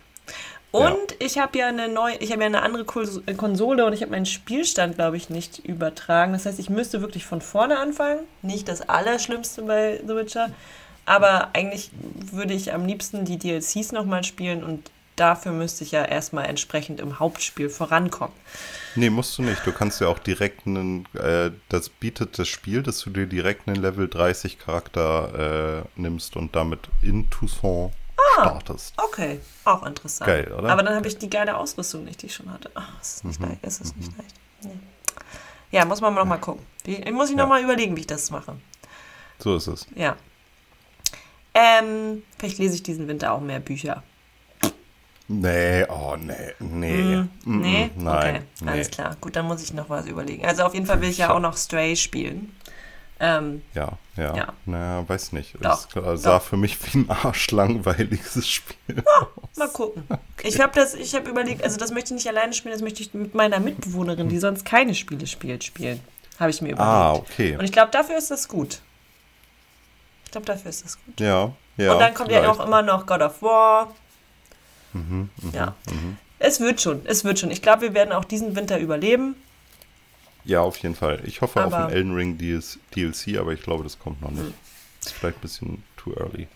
[0.72, 1.18] Und ja.
[1.20, 4.26] ich habe ja eine neue, ich habe ja eine andere Konsole und ich habe meinen
[4.26, 6.34] Spielstand, glaube ich, nicht übertragen.
[6.34, 8.20] Das heißt, ich müsste wirklich von vorne anfangen.
[8.42, 10.50] Nicht das Allerschlimmste bei The Witcher.
[11.06, 11.90] Aber eigentlich
[12.32, 17.00] würde ich am liebsten die DLCs nochmal spielen und dafür müsste ich ja erstmal entsprechend
[17.00, 18.36] im Hauptspiel vorankommen.
[18.96, 19.66] Nee, musst du nicht.
[19.66, 23.68] Du kannst ja auch direkt einen, äh, das bietet das Spiel, dass du dir direkt
[23.68, 27.94] einen Level 30 Charakter äh, nimmst und damit in Toussaint
[28.42, 28.94] startest.
[28.98, 30.28] Okay, auch interessant.
[30.28, 30.70] Geil, oder?
[30.70, 32.72] Aber dann habe ich die geile Ausrüstung nicht, die ich schon hatte.
[32.76, 33.50] Ach, ist nicht mhm.
[33.50, 33.64] leicht.
[33.66, 34.02] Ist es mhm.
[34.02, 34.36] nicht leicht.
[34.62, 34.80] Nee.
[35.72, 36.66] Ja, muss man noch mal gucken.
[36.86, 37.44] Ich, muss ich ja.
[37.44, 38.56] noch mal überlegen, wie ich das mache.
[39.40, 39.86] So ist es.
[39.96, 40.16] Ja.
[41.54, 44.04] Ähm, vielleicht lese ich diesen Winter auch mehr Bücher.
[45.30, 47.18] Nee, oh nee, nee.
[47.18, 47.90] Mm, nee?
[47.96, 48.36] Mm, nein.
[48.36, 48.72] Okay, nee.
[48.72, 49.18] alles klar.
[49.20, 50.46] Gut, dann muss ich noch was überlegen.
[50.46, 52.56] Also auf jeden Fall will ich ja auch noch Stray spielen.
[53.20, 54.54] Ähm, ja, ja, ja.
[54.66, 55.56] Naja, weiß nicht.
[55.60, 56.46] Doch, es sah doch.
[56.46, 59.04] für mich wie ein arschlangweiliges Spiel.
[59.04, 60.04] Ja, mal gucken.
[60.10, 60.48] Okay.
[60.48, 63.02] Ich habe das, ich habe überlegt, also das möchte ich nicht alleine spielen, das möchte
[63.02, 66.00] ich mit meiner Mitbewohnerin, die sonst keine Spiele spielt, spielen.
[66.40, 66.94] Habe ich mir überlegt.
[66.94, 67.58] Ah, okay.
[67.58, 68.82] Und ich glaube, dafür ist das gut.
[70.26, 71.20] Ich glaube, dafür ist das gut.
[71.20, 71.94] Ja, ja.
[71.94, 72.44] Und dann kommt vielleicht.
[72.44, 73.96] ja auch immer noch God of War.
[74.94, 75.76] Mhm, mh, ja.
[75.90, 76.18] Mhm.
[76.40, 77.50] Es wird schon, es wird schon.
[77.50, 79.36] Ich glaube, wir werden auch diesen Winter überleben.
[80.48, 81.20] Ja, auf jeden Fall.
[81.26, 84.54] Ich hoffe aber auf ein Elden Ring DLC, aber ich glaube, das kommt noch nicht.
[85.02, 86.48] Ist vielleicht ein bisschen too early.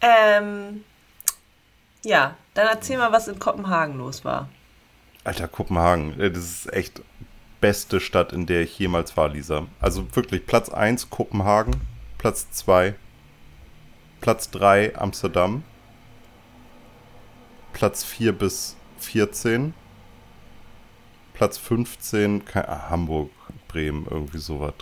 [0.00, 0.82] Ähm,
[2.04, 4.48] Ja, dann erzähl mal, was in Kopenhagen los war.
[5.24, 7.02] Alter, Kopenhagen, äh, das ist echt
[7.60, 9.66] beste Stadt, in der ich jemals war, Lisa.
[9.80, 11.76] Also wirklich Platz 1 Kopenhagen,
[12.18, 12.94] Platz 2
[14.22, 15.64] Platz 3 Amsterdam,
[17.74, 19.74] Platz 4 bis 14,
[21.34, 23.30] Platz 15 ah, Hamburg,
[23.68, 24.74] Bremen, irgendwie sowas.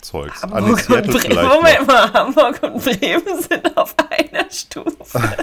[0.00, 0.42] Zeugs.
[0.42, 1.48] Hamburg An und Bremen.
[1.48, 5.18] Moment mal, Hamburg und Bremen sind auf einer Stufe.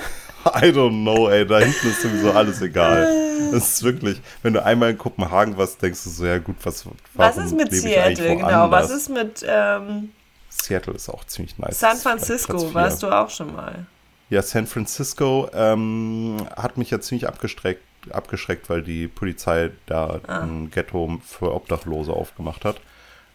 [0.45, 1.45] I don't know, ey.
[1.45, 3.21] Da hinten ist sowieso alles egal.
[3.51, 6.85] Das ist wirklich, wenn du einmal in Kopenhagen warst, denkst du so, ja gut, was
[7.13, 8.71] Was ist mit Seattle, genau?
[8.71, 10.09] Was ist mit ähm,
[10.49, 11.79] Seattle ist auch ziemlich nice.
[11.79, 13.85] San Francisco warst du auch schon mal.
[14.29, 20.39] Ja, San Francisco ähm, hat mich ja ziemlich abgeschreckt, abgeschreckt, weil die Polizei da ah.
[20.41, 22.77] ein Ghetto für Obdachlose aufgemacht hat.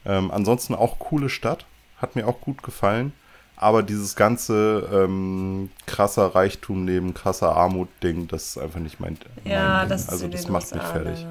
[0.04, 1.66] Ähm, ansonsten auch coole Stadt,
[1.98, 3.12] hat mir auch gut gefallen.
[3.56, 9.80] Aber dieses ganze ähm, krasser Reichtum neben krasser Armut-Ding, das ist einfach nicht mein, ja,
[9.80, 11.26] mein Das also das macht mich fertig.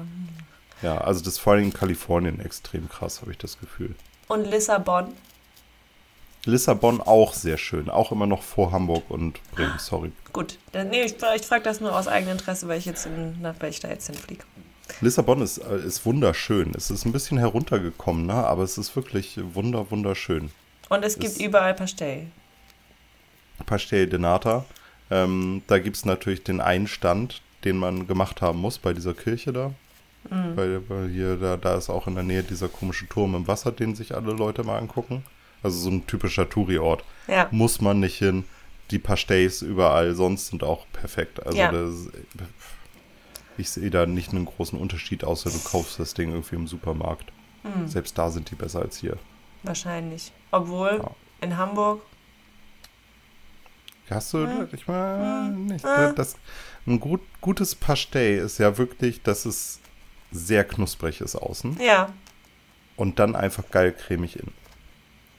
[0.80, 3.96] Ja, also das ist vor allem in Kalifornien extrem krass, habe ich das Gefühl.
[4.28, 5.08] Und Lissabon?
[6.44, 7.90] Lissabon auch sehr schön.
[7.90, 10.12] Auch immer noch vor Hamburg und Bremen, sorry.
[10.32, 13.40] Gut, dann, nee, ich, ich frage das nur aus eigenem Interesse, weil ich jetzt in,
[13.40, 14.44] nach da jetzt hinfliege.
[15.00, 16.72] Lissabon ist, äh, ist wunderschön.
[16.76, 18.34] Es ist ein bisschen heruntergekommen, ne?
[18.34, 20.50] aber es ist wirklich wunder, wunderschön.
[20.88, 22.26] Und es gibt es überall Pastel.
[23.66, 24.64] Pastel de Nata.
[25.10, 29.14] Ähm, da gibt es natürlich den einen Stand, den man gemacht haben muss bei dieser
[29.14, 29.72] Kirche da.
[30.28, 30.56] Mhm.
[30.56, 33.72] Weil, weil hier, da, da ist auch in der Nähe dieser komische Turm im Wasser,
[33.72, 35.24] den sich alle Leute mal angucken.
[35.62, 37.04] Also so ein typischer Touri-Ort.
[37.28, 37.48] Ja.
[37.50, 38.44] Muss man nicht hin.
[38.90, 41.44] Die Pastéis überall sonst sind auch perfekt.
[41.44, 41.70] Also ja.
[41.70, 42.08] das,
[43.56, 47.32] ich sehe da nicht einen großen Unterschied, außer du kaufst das Ding irgendwie im Supermarkt.
[47.62, 47.86] Mhm.
[47.86, 49.16] Selbst da sind die besser als hier.
[49.62, 50.32] Wahrscheinlich.
[50.50, 51.10] Obwohl ja.
[51.40, 52.02] in Hamburg.
[54.08, 54.68] Hast du, mhm.
[54.72, 55.84] ich mal, nicht.
[55.84, 56.14] Mhm.
[56.16, 56.36] Das,
[56.86, 59.78] ein gut, gutes Pasté ist ja wirklich, dass es
[60.32, 61.78] sehr knusprig ist außen.
[61.80, 62.12] Ja.
[62.96, 64.54] Und dann einfach geil cremig innen.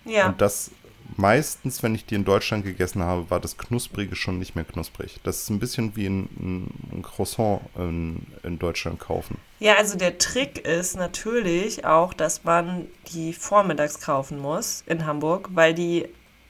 [0.06, 0.28] Ja.
[0.28, 0.72] Und das
[1.18, 5.20] meistens, wenn ich die in Deutschland gegessen habe, war das Knusprige schon nicht mehr knusprig.
[5.24, 9.38] Das ist ein bisschen wie ein, ein Croissant in, in, Deutschland kaufen.
[9.60, 15.50] Ja, also der Trick ist natürlich auch, dass man die vormittags kaufen muss in Hamburg,
[15.54, 16.08] weil die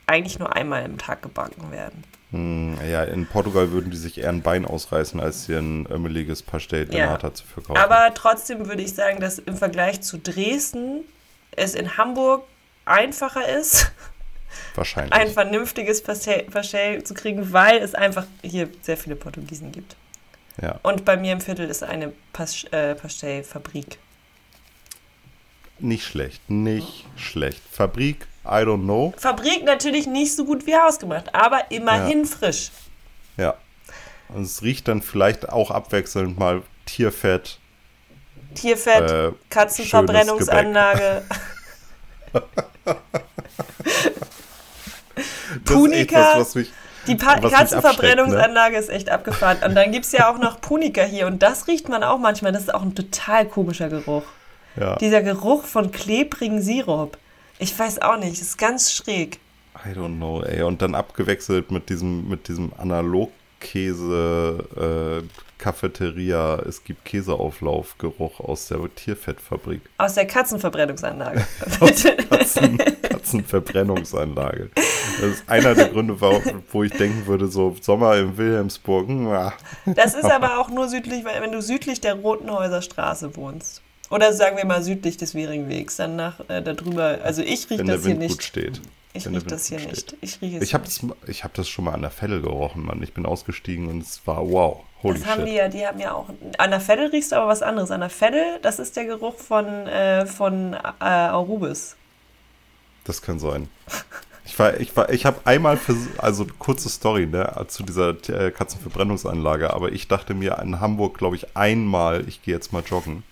[0.08, 2.04] eigentlich nur einmal im Tag gebacken werden.
[2.32, 6.41] Hm, ja, in Portugal würden die sich eher ein Bein ausreißen, als hier ein ömmeliges
[6.41, 7.34] Pastel de ja.
[7.34, 7.78] zu verkaufen.
[7.78, 11.04] Aber trotzdem würde ich sagen, dass im Vergleich zu Dresden
[11.52, 12.43] es in Hamburg
[12.86, 13.91] einfacher ist,
[14.76, 15.14] Wahrscheinlich.
[15.14, 19.96] ein vernünftiges Pastel zu kriegen, weil es einfach hier sehr viele Portugiesen gibt.
[20.62, 20.80] Ja.
[20.84, 23.98] Und bei mir im Viertel ist eine Pas äh, Pastellfabrik.
[25.80, 27.20] Nicht schlecht, nicht oh.
[27.20, 27.62] schlecht.
[27.72, 29.14] Fabrik, I don't know.
[29.18, 32.26] Fabrik natürlich nicht so gut wie hausgemacht, aber immerhin ja.
[32.26, 32.72] frisch.
[33.38, 33.56] Ja.
[34.30, 37.58] Und es riecht dann vielleicht auch abwechselnd mal Tierfett.
[38.54, 41.24] Tierfett, äh, Katzenverbrennungsanlage.
[45.66, 46.40] Punika.
[46.40, 46.58] Was,
[47.08, 48.80] die pa Katzenverbrennungsanlage ne?
[48.80, 49.58] ist echt abgefahren.
[49.66, 51.28] Und dann gibt es ja auch noch Punika hier.
[51.28, 52.52] Und das riecht man auch manchmal.
[52.52, 54.24] Das ist auch ein total komischer Geruch.
[54.76, 54.96] Ja.
[54.98, 57.18] Dieser Geruch von klebrigen Sirup.
[57.60, 58.34] Ich weiß auch nicht.
[58.34, 59.40] Das ist ganz schräg.
[59.86, 60.62] I don't know, ey.
[60.64, 62.72] Und dann abgewechselt mit diesem, mit diesem
[63.62, 69.82] Analogkäse, äh, Cafeteria, es gibt Käseauflaufgeruch aus der Tierfettfabrik.
[69.97, 71.45] Aus der Katzenverbrennungsanlage.
[71.80, 74.71] aus der Katzen, Katzenverbrennungsanlage.
[75.19, 76.19] Das ist einer der Gründe,
[76.71, 79.08] wo ich denken würde, so Sommer in Wilhelmsburg.
[79.86, 83.84] Das ist aber auch nur südlich, wenn du südlich der Rotenhäuser Straße wohnst.
[84.10, 87.19] Oder sagen wir mal südlich des Wieringwegs, dann nach äh, darüber.
[87.24, 88.32] Also ich rieche das hier nicht.
[88.32, 88.82] Gut steht.
[89.13, 89.91] Ich rieche das hier steht.
[89.91, 90.17] nicht.
[90.21, 93.02] Ich rieche es Ich habe das, hab das schon mal an der Felle gerochen, Mann.
[93.04, 94.84] Ich bin ausgestiegen und es war wow.
[95.04, 95.50] Holy das haben shit.
[95.50, 96.30] die ja, die haben ja auch.
[96.58, 97.91] An der Veddel riechst du aber was anderes.
[97.91, 101.95] An der Veddel, das ist der Geruch von, äh, von äh, Arubis.
[103.04, 103.67] Das kann sein.
[104.45, 108.52] Ich war, ich war, ich habe einmal für, also kurze Story, ne, zu dieser äh,
[108.52, 113.24] Katzenverbrennungsanlage, aber ich dachte mir in Hamburg, glaube ich, einmal, ich gehe jetzt mal joggen.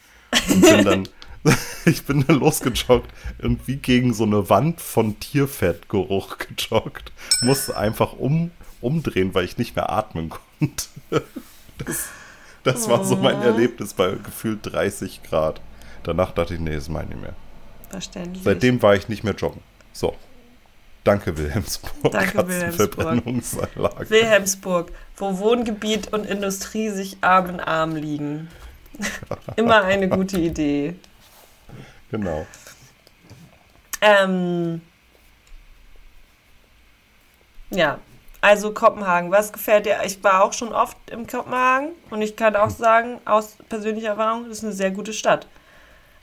[0.49, 1.09] Und bin dann,
[1.85, 3.09] ich bin dann losgejoggt
[3.41, 7.11] und wie gegen so eine Wand von Tierfettgeruch gejoggt.
[7.41, 10.85] Musste einfach um, umdrehen, weil ich nicht mehr atmen konnte.
[11.85, 12.09] Das,
[12.63, 13.43] das war so mein oh.
[13.43, 15.61] Erlebnis bei gefühlt 30 Grad.
[16.03, 17.35] Danach dachte ich, nee, das meine ich nicht mehr.
[17.89, 18.43] Verständlich.
[18.43, 19.61] Seitdem war ich nicht mehr joggen.
[19.93, 20.13] So.
[21.05, 22.11] Danke, Wilhelmsburg.
[22.11, 24.09] Danke, Wilhelmsburg.
[24.09, 28.49] Wilhelmsburg, wo Wohngebiet und Industrie sich Arm in Arm liegen.
[29.55, 30.95] Immer eine gute Idee.
[32.11, 32.45] Genau.
[34.01, 34.81] Ähm,
[37.71, 37.99] ja,
[38.41, 39.99] Also Kopenhagen, was gefällt dir?
[40.05, 44.45] Ich war auch schon oft in Kopenhagen und ich kann auch sagen, aus persönlicher Erfahrung,
[44.47, 45.45] das ist eine sehr gute Stadt.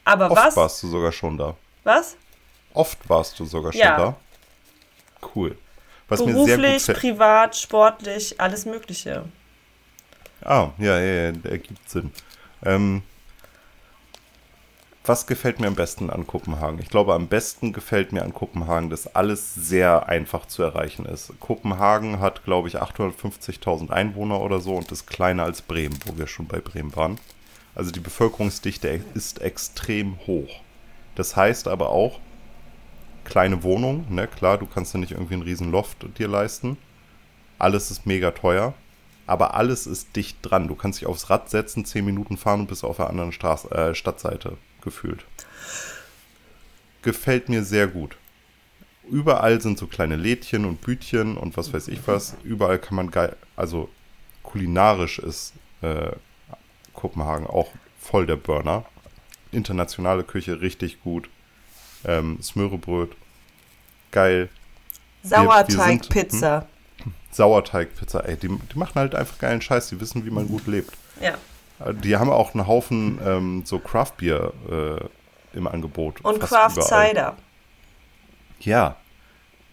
[0.05, 0.57] Aber Oft was?
[0.57, 1.55] warst du sogar schon da.
[1.85, 2.16] Was?
[2.72, 3.96] Oft warst du sogar schon Ja.
[3.96, 4.16] da.
[5.35, 5.59] Cool.
[6.09, 9.25] Was mir sehr gut Beruflich, privat, sportlich, alles Mögliche.
[10.42, 12.12] Ah, ja, ja, ja, der ergibt Sinn.
[12.64, 13.03] Ähm,
[15.09, 16.79] was gefällt mir am besten an Kopenhagen?
[16.81, 21.33] Ich glaube, am besten gefällt mir an Kopenhagen, dass alles sehr einfach zu erreichen ist.
[21.40, 26.27] Kopenhagen hat, glaube ich, 850.000 Einwohner oder so und ist kleiner als Bremen, wo wir
[26.27, 27.19] schon bei Bremen waren.
[27.75, 30.61] Also die Bevölkerungsdichte ist extrem hoch.
[31.14, 32.21] Das heißt aber auch,
[33.25, 36.77] kleine Wohnung, ne, klar, du kannst ja nicht irgendwie einen riesen Loft dir leisten.
[37.59, 38.75] Alles ist mega teuer,
[39.27, 40.69] aber alles ist dicht dran.
[40.69, 43.71] Du kannst dich aufs Rad setzen, 10 Minuten fahren und bist auf der anderen Straß
[43.73, 45.25] äh, Stadtseite gefühlt.
[47.03, 48.16] Gefällt mir sehr gut.
[49.11, 52.35] Überall sind so kleine Lädchen und Bütchen und was weiß ich was.
[52.42, 53.90] Überall kann man geil, also
[54.42, 56.12] kulinarisch ist äh,
[56.94, 57.68] Kopenhagen auch
[58.01, 58.87] voll der Burner.
[59.53, 61.29] Internationale Küche richtig gut.
[62.05, 63.12] Ähm, Smörebröt,
[64.11, 64.49] geil.
[65.22, 66.66] Sauerteigpizza.
[67.31, 70.92] Sauerteigpizza, ey, die, die machen halt einfach geilen Scheiß, die wissen, wie man gut lebt.
[71.20, 71.37] Ja.
[71.85, 76.21] Äh, Die haben auch einen Haufen ähm, so Craft Beer äh, im Angebot.
[76.23, 77.09] Und fast Craft überall.
[77.09, 77.37] Cider.
[78.61, 78.97] Ja.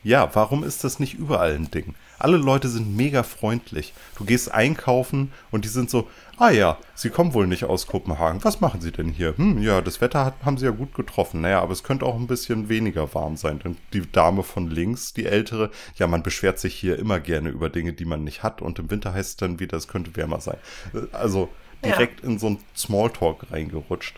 [0.04, 1.96] Ja, warum ist das nicht überall ein Ding?
[2.20, 3.94] Alle Leute sind mega freundlich.
[4.18, 8.44] Du gehst einkaufen und die sind so, ah ja, Sie kommen wohl nicht aus Kopenhagen.
[8.44, 9.38] Was machen Sie denn hier?
[9.38, 11.42] Hm, ja, das Wetter hat, haben Sie ja gut getroffen.
[11.42, 13.60] Naja, aber es könnte auch ein bisschen weniger warm sein.
[13.60, 17.70] Denn die Dame von links, die ältere, ja, man beschwert sich hier immer gerne über
[17.70, 18.62] Dinge, die man nicht hat.
[18.62, 20.58] Und im Winter heißt es dann wieder, es könnte wärmer sein.
[21.14, 21.50] Also
[21.86, 24.16] direkt in so ein Smalltalk reingerutscht.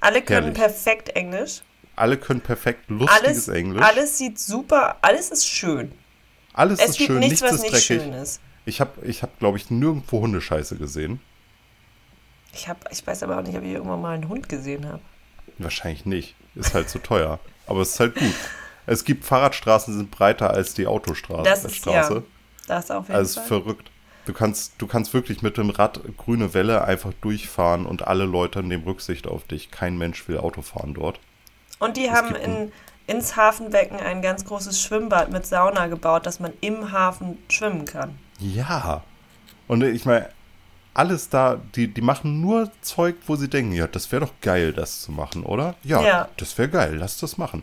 [0.00, 0.58] Alle können Herrlich.
[0.58, 1.62] perfekt Englisch.
[1.96, 3.82] Alle können perfekt lustiges Alles, Englisch.
[3.82, 5.92] alles sieht super, alles ist schön.
[6.52, 8.02] Alles Es ist gibt schön, nichts, nichts, was ist nicht dreckig.
[8.04, 8.40] schön ist.
[8.66, 11.20] Ich habe, ich hab, glaube ich, nirgendwo Hundescheiße gesehen.
[12.52, 15.00] Ich, hab, ich weiß aber auch nicht, ob ich irgendwann mal einen Hund gesehen habe.
[15.58, 16.34] Wahrscheinlich nicht.
[16.54, 17.38] Ist halt zu teuer.
[17.66, 18.34] Aber es ist halt gut.
[18.86, 21.42] Es gibt Fahrradstraßen, die sind breiter als die Autostraße.
[21.42, 22.14] Das ist Straße.
[22.14, 22.22] ja.
[22.66, 23.48] Das auf jeden Also Fall.
[23.48, 23.90] verrückt.
[24.26, 28.62] Du kannst, du kannst wirklich mit dem Rad grüne Welle einfach durchfahren und alle Leute
[28.62, 29.70] nehmen Rücksicht auf dich.
[29.70, 31.20] Kein Mensch will Auto fahren dort.
[31.78, 32.72] Und die es haben in,
[33.06, 38.18] ins Hafenbecken ein ganz großes Schwimmbad mit Sauna gebaut, dass man im Hafen schwimmen kann.
[38.40, 39.02] Ja.
[39.68, 40.28] Und ich meine,
[40.92, 44.72] alles da, die, die machen nur Zeug, wo sie denken, ja, das wäre doch geil,
[44.72, 45.74] das zu machen, oder?
[45.84, 46.28] Ja, Ja.
[46.36, 47.62] das wäre geil, lass das machen.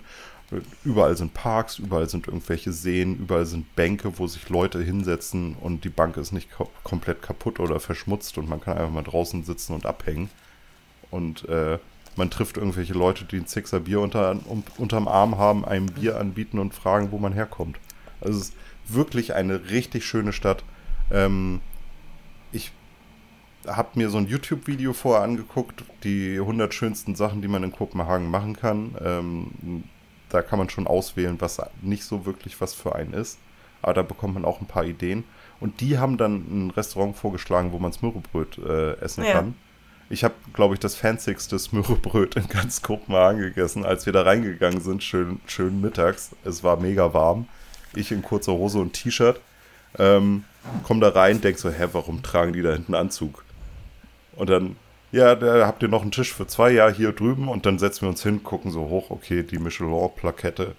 [0.83, 5.83] Überall sind Parks, überall sind irgendwelche Seen, überall sind Bänke, wo sich Leute hinsetzen und
[5.83, 9.43] die Bank ist nicht ko komplett kaputt oder verschmutzt und man kann einfach mal draußen
[9.43, 10.29] sitzen und abhängen.
[11.11, 11.77] Und äh,
[12.15, 16.19] man trifft irgendwelche Leute, die ein Sixer Bier unter, um, unterm Arm haben, einem Bier
[16.19, 17.79] anbieten und fragen, wo man herkommt.
[18.21, 18.55] Also es ist
[18.87, 20.63] wirklich eine richtig schöne Stadt.
[21.11, 21.61] Ähm,
[22.51, 22.71] ich
[23.67, 28.29] habe mir so ein YouTube-Video vorher angeguckt, die 100 schönsten Sachen, die man in Kopenhagen
[28.29, 28.95] machen kann.
[29.03, 29.83] Ähm,
[30.33, 33.37] da kann man schon auswählen, was nicht so wirklich was für einen ist.
[33.81, 35.23] Aber da bekommt man auch ein paar Ideen.
[35.59, 39.33] Und die haben dann ein Restaurant vorgeschlagen, wo man Smørrebröt äh, essen Ja.
[39.33, 39.55] kann.
[40.09, 44.81] Ich habe, glaube ich, das fancyste Smørrebröt in ganz Kopenhagen gegessen, als wir da reingegangen
[44.81, 46.31] sind, schön, schön mittags.
[46.43, 47.47] Es war mega warm.
[47.95, 49.39] Ich in kurzer Hose und T-Shirt.
[49.97, 50.43] Ähm,
[50.83, 53.43] komm da rein, denk so, hä, warum tragen die da hinten Anzug?
[54.35, 54.75] Und dann,
[55.13, 57.47] ja, da habt ihr noch einen Tisch für zwei, ja, hier drüben.
[57.47, 60.75] Und dann setzen wir uns hin, gucken so hoch, okay, die Michelin-Plakette.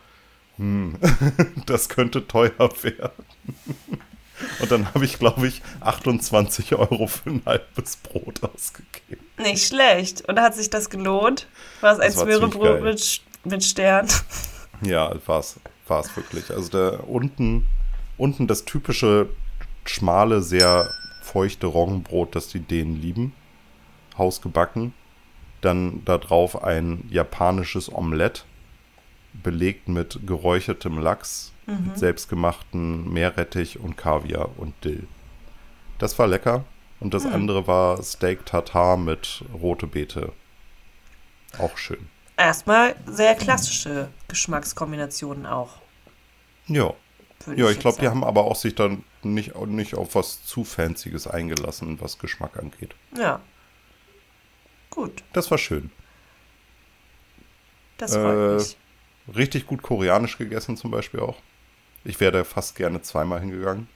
[0.56, 0.96] Hm,
[1.66, 2.50] das könnte teuer
[2.82, 3.24] werden.
[4.60, 9.24] Und dann habe ich, glaube ich, 28 Euro für ein halbes Brot ausgegeben.
[9.38, 10.28] Nicht schlecht.
[10.28, 11.46] Und hat sich das gelohnt?
[11.80, 14.08] War es ein Smörebrot mit, mit Stern?
[14.82, 16.50] Ja, war es war's wirklich.
[16.50, 17.66] Also da unten,
[18.18, 19.28] unten das typische
[19.84, 20.90] schmale, sehr
[21.22, 23.32] feuchte Roggenbrot, das die Dänen lieben.
[24.18, 24.92] Hausgebacken.
[25.60, 28.44] Dann da drauf ein japanisches Omelett,
[29.32, 35.06] belegt mit geräuchertem Lachs, mit selbstgemachten Meerrettich und Kaviar und Dill.
[35.98, 36.64] Das war lecker.
[37.00, 40.32] Und das andere war Steak Tartar mit rote Beete.
[41.58, 42.08] Auch schön.
[42.36, 45.80] Erstmal sehr klassische Geschmackskombinationen auch.
[46.66, 46.94] Ja.
[47.44, 50.44] würde Ja, ich jetzt glaube, die haben aber auch sich dann nicht, nicht auf was
[50.44, 52.94] zu Fancyes eingelassen, was Geschmack angeht.
[53.16, 53.40] Ja.
[54.94, 55.90] Gut, Das war schön.
[57.98, 58.76] das freut Äh, mich.
[59.36, 61.36] Richtig gut koreanisch gegessen zum Beispiel auch.
[62.04, 63.88] Ich wäre da fast gerne zweimal hingegangen.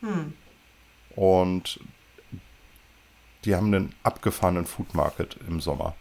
[0.00, 0.32] Hm.
[1.14, 1.80] Und
[3.44, 5.94] die haben einen abgefahrenen Food Market im Sommer.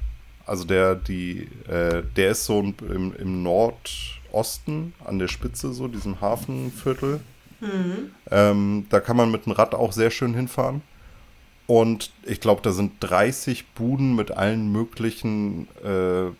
[0.46, 6.22] Also der, die, äh, der ist so im, im Nordosten an der Spitze, so diesem
[6.22, 7.20] Hafenviertel.
[8.30, 10.82] Ähm, da kann man mit dem Rad auch sehr schön hinfahren.
[11.66, 16.32] Und ich glaube, da sind 30 Buden mit allen möglichen äh,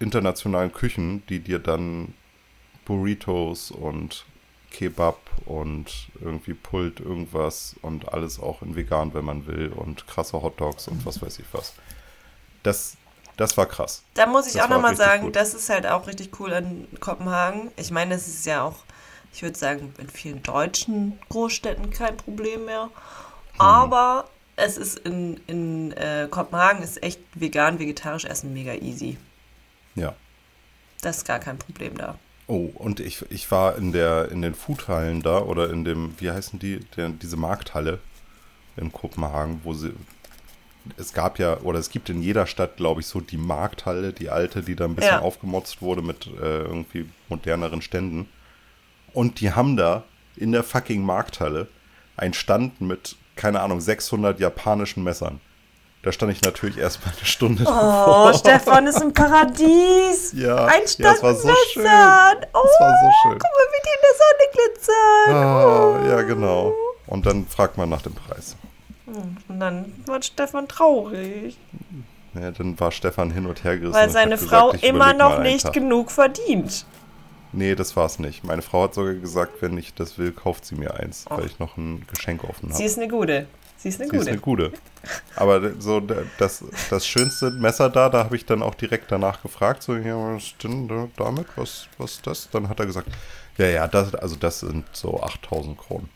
[0.00, 2.14] internationalen Küchen, die dir dann
[2.84, 4.26] Burritos und
[4.70, 10.42] Kebab und irgendwie Pult irgendwas und alles auch in vegan, wenn man will und krasse
[10.42, 11.74] Hotdogs und was weiß ich was.
[12.64, 12.96] Das,
[13.36, 14.02] das war krass.
[14.14, 15.36] Da muss ich Das auch nochmal sagen, gut.
[15.36, 17.70] das ist halt auch richtig cool in Kopenhagen.
[17.76, 18.76] Ich meine, es ist ja auch,
[19.32, 22.90] ich würde sagen, in vielen deutschen Großstädten kein Problem mehr.
[23.54, 23.60] Hm.
[23.60, 29.16] Aber es ist in, in äh, Kopenhagen ist echt vegan, vegetarisch essen mega easy.
[29.94, 30.14] Ja.
[31.02, 32.18] Das ist gar kein Problem da.
[32.46, 36.30] Oh, und ich, ich war in der in den Foodhallen da oder in dem, wie
[36.30, 38.00] heißen die, der, diese Markthalle
[38.76, 39.94] in Kopenhagen, wo sie
[40.98, 44.28] es gab ja, oder es gibt in jeder Stadt, glaube ich, so die Markthalle, die
[44.28, 45.20] alte, die da ein bisschen Ja.
[45.20, 48.28] aufgemotzt wurde mit äh, irgendwie moderneren Ständen.
[49.14, 50.04] Und die haben da
[50.36, 51.68] in der fucking Markthalle
[52.16, 55.40] einen Stand mit, keine Ahnung, 600 japanischen Messern.
[56.02, 60.32] Da stand ich natürlich erstmal eine Stunde Oh, Stefan ist im Paradies.
[60.36, 61.82] Ja, Ein ja, Stand es war mit so schön.
[61.86, 63.38] Oh, Es war so schön.
[63.38, 65.34] guck mal, wie die in der Sonne glitzern.
[65.34, 66.74] Ah, ja, genau.
[67.06, 68.56] Und dann fragt man nach dem Preis.
[69.06, 71.56] Und dann wird Stefan traurig,
[72.34, 73.94] Ja, dann war Stefan hin und her gerissen.
[73.94, 75.72] weil seine gesagt, Frau ich immer noch nicht Tag.
[75.74, 76.84] genug verdient.
[77.56, 78.42] Nee, das war's nicht.
[78.44, 81.38] Meine Frau hat sogar gesagt, wenn ich das will, kauft sie mir eins, Och.
[81.38, 82.84] weil ich noch ein Geschenk offen Sie habe.
[82.84, 83.46] ist eine Gute.
[83.76, 84.30] Sie ist eine Sie ist Gute.
[84.30, 84.72] eine gute.
[85.36, 89.82] Aber so das, das schönste Messer da, da habe ich dann auch direkt danach gefragt,
[89.82, 91.46] so, ja, was ist denn da damit?
[91.56, 92.50] Was, was ist das?
[92.50, 93.08] Dann hat er gesagt,
[93.56, 96.08] ja, ja, das, also das sind so 8000 Kronen.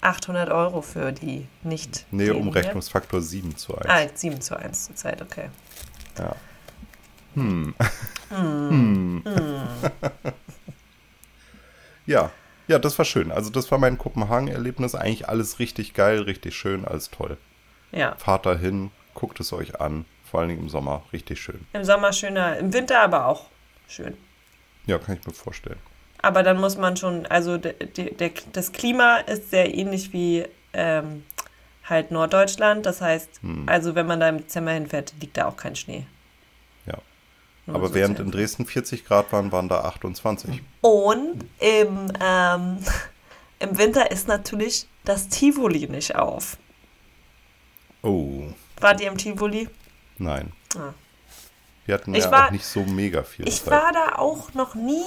[0.00, 2.06] 800 Euro für die nicht.
[2.10, 3.86] Nee, Umrechnungsfaktor 7 zu 1.
[3.86, 3.94] Ja?
[3.94, 5.50] Ah, 7 zu 1 zur Zeit, okay.
[6.18, 6.34] Ja.
[7.34, 7.74] Hm.
[12.06, 12.30] ja.
[12.66, 13.32] Ja, das war schön.
[13.32, 14.94] Also das war mein Kopenhagen-Erlebnis.
[14.94, 17.38] Eigentlich alles richtig geil, richtig schön, alles toll.
[17.92, 18.14] Ja.
[18.16, 20.04] Fahrt da hin, guckt es euch an.
[20.30, 21.66] Vor allen Dingen im Sommer, richtig schön.
[21.72, 23.46] Im Sommer schöner, im Winter aber auch
[23.88, 24.14] schön.
[24.84, 25.78] Ja, kann ich mir vorstellen.
[26.20, 30.44] Aber dann muss man schon, also de, de, de, das Klima ist sehr ähnlich wie
[30.74, 31.22] ähm,
[31.84, 32.84] halt Norddeutschland.
[32.84, 33.66] Das heißt, Hm.
[33.66, 36.04] also wenn man da im Dezember hinfährt, liegt da auch kein Schnee.
[37.68, 37.74] Ja.
[37.74, 38.30] Aber so während in.
[38.30, 40.62] Dresden 40 Grad waren, waren da 28.
[40.80, 42.78] Und im, ähm,
[43.60, 46.56] im Winter ist natürlich das Tivoli nicht auf.
[48.02, 48.42] Oh,
[48.80, 49.68] Wart ihr im Tivoli?
[50.18, 50.52] nein.
[50.76, 50.92] Ah.
[51.86, 53.70] Wir hatten Ich ja war- auch nicht so mega viel Ich Zeit.
[53.72, 55.02] war da auch noch nie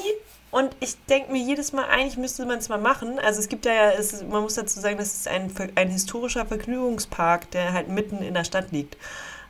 [0.50, 3.20] und ich denke mir jedes Mal, eigentlich müsste man es mal machen.
[3.20, 7.52] Also es gibt ja, es man muss dazu sagen, das ist ein, ein historischer Vergnügungspark,
[7.52, 8.98] der halt mitten in der Stadt liegt.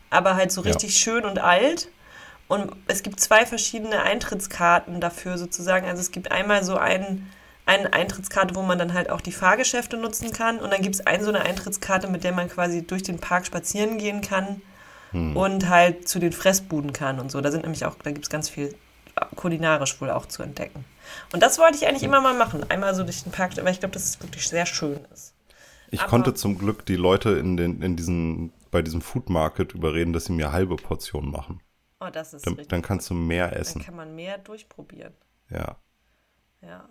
[0.09, 0.71] Aber halt so Ja.
[0.71, 1.87] richtig schön und alt.
[2.51, 5.87] Und es gibt zwei verschiedene Eintrittskarten dafür sozusagen.
[5.87, 7.29] Also es gibt einmal so ein,
[7.65, 10.59] eine Eintrittskarte, wo man dann halt auch die Fahrgeschäfte nutzen kann.
[10.59, 13.45] Und dann gibt es eine so eine Eintrittskarte, mit der man quasi durch den Park
[13.45, 14.61] spazieren gehen kann
[15.13, 17.39] und halt zu den Fressbuden kann und so.
[17.39, 18.75] Da sind nämlich auch, da gibt es ganz viel
[19.37, 20.83] kulinarisch wohl auch zu entdecken.
[21.31, 22.65] Und das wollte ich eigentlich immer mal machen.
[22.69, 25.33] Einmal so durch den Park, weil ich glaube, dass es wirklich sehr schön ist.
[25.89, 29.73] Ich aber- konnte zum Glück die Leute in den, in diesen, bei diesem Food Market
[29.73, 31.61] überreden, dass sie mir halbe Portionen machen.
[32.01, 32.69] Oh, das ist Dann, richtig.
[32.69, 33.81] dann kannst du mehr Dann essen.
[33.83, 35.13] kann man mehr durchprobieren.
[35.49, 35.77] Ja.
[36.61, 36.89] Ja.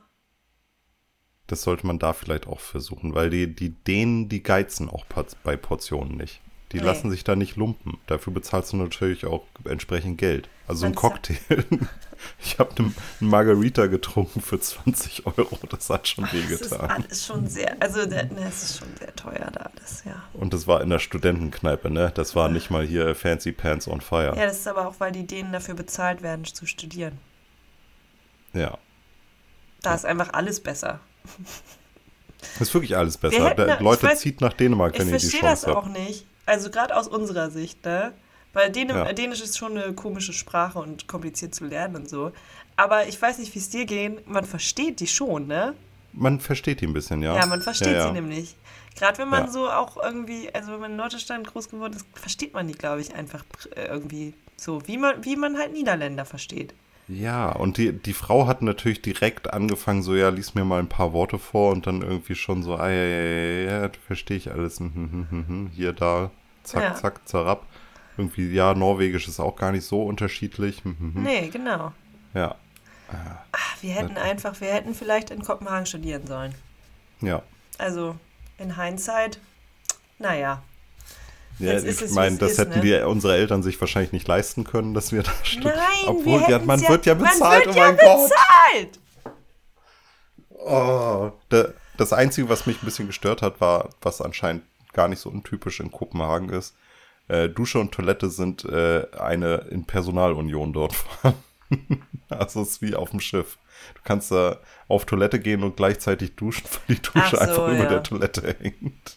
[1.48, 5.04] Das sollte man da vielleicht auch versuchen, weil die, die denen, die geizen auch
[5.42, 6.40] bei Portionen nicht.
[6.72, 6.84] Die Nee.
[6.84, 7.98] lassen sich da nicht lumpen.
[8.06, 10.48] Dafür bezahlst du natürlich auch entsprechend Geld.
[10.68, 11.36] Also ein Cocktail.
[12.38, 15.58] Ich habe eine Margarita getrunken für 20 Euro.
[15.70, 16.90] Das hat schon Das ist wehgetan.
[16.90, 20.22] alles schon sehr, also der- ne, es ist schon sehr teuer da alles, ja.
[20.34, 22.12] Und das war in der Studentenkneipe, ne?
[22.14, 24.34] Das war nicht mal hier Fancy Pants on Fire.
[24.36, 27.16] Ja, das ist aber auch, weil die denen dafür bezahlt werden, zu studieren.
[28.52, 28.76] Ja.
[29.80, 31.00] Da ist einfach alles besser.
[32.58, 33.48] Das ist wirklich alles besser.
[33.48, 35.86] hätten ich Leute, weiß- zieht nach Dänemark, Ich wenn ihr die verstehe das Chance auch
[35.86, 35.98] habt.
[35.98, 36.26] nicht.
[36.50, 38.12] Also gerade aus unserer Sicht, ne?
[38.52, 39.12] Weil Däne Ja.
[39.12, 42.32] Dänisch ist schon eine komische Sprache und kompliziert zu lernen und so.
[42.74, 44.28] Aber ich weiß nicht, wie es dir geht.
[44.28, 45.74] Man versteht die schon, ne?
[46.12, 47.36] Man versteht die ein bisschen, ja.
[47.36, 48.06] Ja, man versteht Ja, ja.
[48.08, 48.56] sie nämlich.
[48.96, 52.52] Gerade wenn man so auch irgendwie, also wenn man in Norddeutschland groß geworden ist, versteht
[52.52, 53.44] man die, glaube ich, einfach
[53.76, 56.74] äh, irgendwie so, wie man, wie man halt Niederländer versteht.
[57.06, 60.88] Ja, und die, die Frau hat natürlich direkt angefangen, so, ja, lies mir mal ein
[60.88, 64.50] paar Worte vor und dann irgendwie schon so, ah, ja, ja, ja, ja, verstehe ich
[64.50, 66.30] alles, hm, hm, hm, hier, da,
[66.64, 66.94] zack, Ja.
[66.94, 67.66] zack, zerab.
[68.16, 70.84] Irgendwie, ja, Norwegisch ist auch gar nicht so unterschiedlich.
[70.84, 71.22] Hm, hm, hm.
[71.22, 71.92] Nee, genau.
[72.34, 72.56] Ja,
[73.52, 76.54] Ach, wir hätten einfach, wir hätten vielleicht in Kopenhagen studieren sollen.
[77.20, 77.42] ja.
[77.78, 78.14] Also
[78.58, 79.40] in Hindsight,
[80.18, 80.62] naja.
[81.58, 82.80] Ja, Jetzt ist ich meine, das ist, hätten ne?
[82.82, 85.74] die unsere Eltern sich wahrscheinlich nicht leisten können, dass wir da studieren.
[85.76, 88.30] Nein, Obwohl, wir ja, man hätten's wird ja bezahlt, man wird oh mein ja Gott.
[88.30, 89.00] bezahlt.
[90.62, 91.32] Oh,
[91.96, 94.62] das Einzige, was mich ein bisschen gestört hat, war, was anscheinend
[94.92, 96.76] gar nicht so untypisch in Kopenhagen ist.
[97.28, 100.94] Äh, Dusche und Toilette sind äh, eine in Personalunion dort.
[102.28, 103.58] also es ist wie auf dem Schiff.
[103.94, 107.74] Du kannst da auf Toilette gehen und gleichzeitig duschen, weil die Dusche so, einfach ja.
[107.74, 109.16] über der Toilette hängt.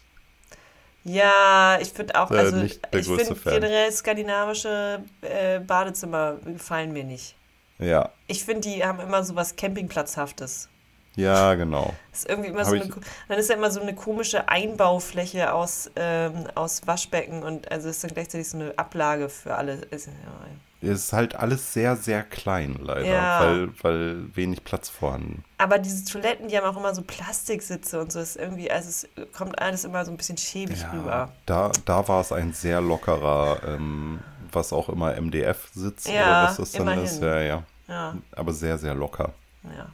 [1.04, 7.36] Ja, ich finde auch, also ich finde generell skandinavische äh, Badezimmer gefallen mir nicht.
[7.78, 8.10] Ja.
[8.26, 10.70] Ich finde, die haben immer so was Campingplatzhaftes.
[11.16, 11.94] Ja, genau.
[12.12, 12.88] Ist irgendwie immer so eine,
[13.28, 18.02] dann ist ja immer so eine komische Einbaufläche aus, ähm, aus Waschbecken und also ist
[18.02, 19.74] dann gleichzeitig so eine Ablage für alle.
[19.90, 20.90] Ist, ja.
[20.90, 23.40] ist halt alles sehr, sehr klein, leider, ja.
[23.40, 25.44] weil, weil wenig Platz vorhanden.
[25.58, 29.08] Aber diese Toiletten, die haben auch immer so Plastiksitze und so, ist irgendwie, also es
[29.32, 31.32] kommt alles immer so ein bisschen schäbig ja, rüber.
[31.46, 34.18] Da, da war es ein sehr lockerer, ähm,
[34.50, 37.04] was auch immer MDF-Sitz oder was das dann immerhin.
[37.04, 37.22] ist.
[37.22, 38.16] Ja, ja, ja.
[38.32, 39.32] Aber sehr, sehr locker.
[39.62, 39.86] Ja.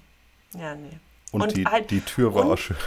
[0.59, 0.99] Ja, nee.
[1.33, 2.76] Und, und die, halt, die Tür war auch schön.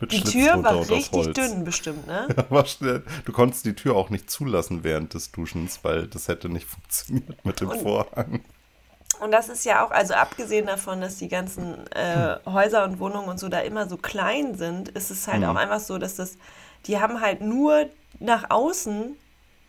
[0.00, 2.26] Mit die Tür war richtig dünn bestimmt, ne?
[3.24, 7.44] du konntest die Tür auch nicht zulassen während des Duschens, weil das hätte nicht funktioniert
[7.44, 8.42] mit dem und, Vorhang.
[9.20, 13.28] Und das ist ja auch, also abgesehen davon, dass die ganzen äh, Häuser und Wohnungen
[13.28, 15.48] und so da immer so klein sind, ist es halt mhm.
[15.48, 16.38] auch einfach so, dass das,
[16.86, 19.16] die haben halt nur nach außen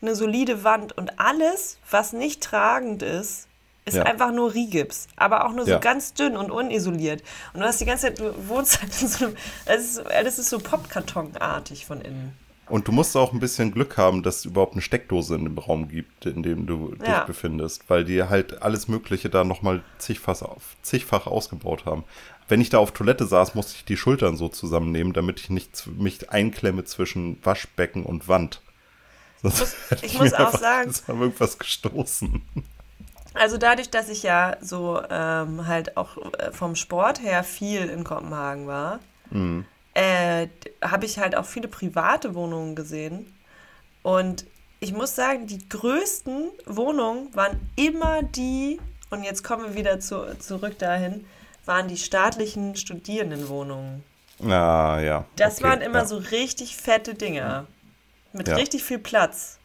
[0.02, 3.48] eine solide Wand und alles, was nicht tragend ist,
[3.92, 4.04] ist ja.
[4.04, 5.80] einfach nur Rigips, aber auch nur so ja.
[5.80, 7.22] ganz dünn und unisoliert.
[7.54, 9.36] Und du hast die ganze Zeit, du wohnst halt in so einem,
[9.66, 12.34] das ist, das ist so Popkartonartig von innen.
[12.70, 15.58] Und du musst auch ein bisschen Glück haben, dass es überhaupt eine Steckdose in dem
[15.58, 17.20] Raum gibt, in dem du ja.
[17.20, 20.42] dich befindest, weil die halt alles Mögliche da nochmal zigfach,
[20.82, 22.06] zigfach ausgebaut haben.
[22.48, 25.86] Wenn ich da auf Toilette saß, musste ich die Schultern so zusammennehmen, damit ich nicht
[25.88, 28.62] mich einklemme zwischen Waschbecken und Wand.
[29.42, 32.42] Sonst ich muss, ich muss auch sagen, irgendwas gestoßen.
[33.34, 38.04] Also dadurch, dass ich ja so ähm, halt auch äh, vom Sport her viel in
[38.04, 39.66] Kopenhagen war, mhm.
[39.94, 40.48] äh,
[40.82, 43.34] habe ich halt auch viele private Wohnungen gesehen.
[44.04, 44.46] Und
[44.80, 48.80] ich muss sagen, die größten Wohnungen waren immer die,
[49.12, 51.26] und jetzt kommen wir wieder zu, zurück dahin,
[51.66, 54.04] waren die staatlichen Studierendenwohnungen.
[54.44, 55.26] Ah, ja.
[55.36, 56.06] Das okay, waren immer ja.
[56.06, 57.68] so richtig fette Dinger.
[58.34, 58.56] Mit ja.
[58.56, 59.60] richtig viel Platz.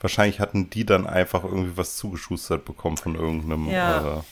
[0.00, 4.18] Wahrscheinlich hatten die dann einfach irgendwie was zugeschustert bekommen von irgendeinem ja.
[4.18, 4.22] äh,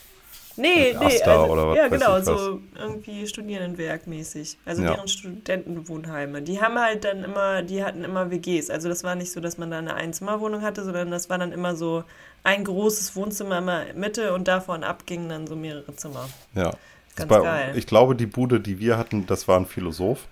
[0.56, 4.56] Nee, nee, also, oder was ja, genau, so irgendwie Studierendenwerk mäßig.
[4.64, 4.94] Also ja.
[4.94, 6.42] deren Studentenwohnheime.
[6.42, 8.70] Die haben halt dann immer, die hatten immer WGs.
[8.70, 11.50] Also das war nicht so, dass man da eine Einzimmerwohnung hatte, sondern das war dann
[11.50, 12.04] immer so
[12.44, 16.28] ein großes Wohnzimmer immer Mitte und davon ab gingen dann so mehrere Zimmer.
[16.54, 16.72] Ja.
[17.16, 17.72] Ganz bei, geil.
[17.76, 20.28] Ich glaube, die Bude, die wir hatten, das war ein Philosoph.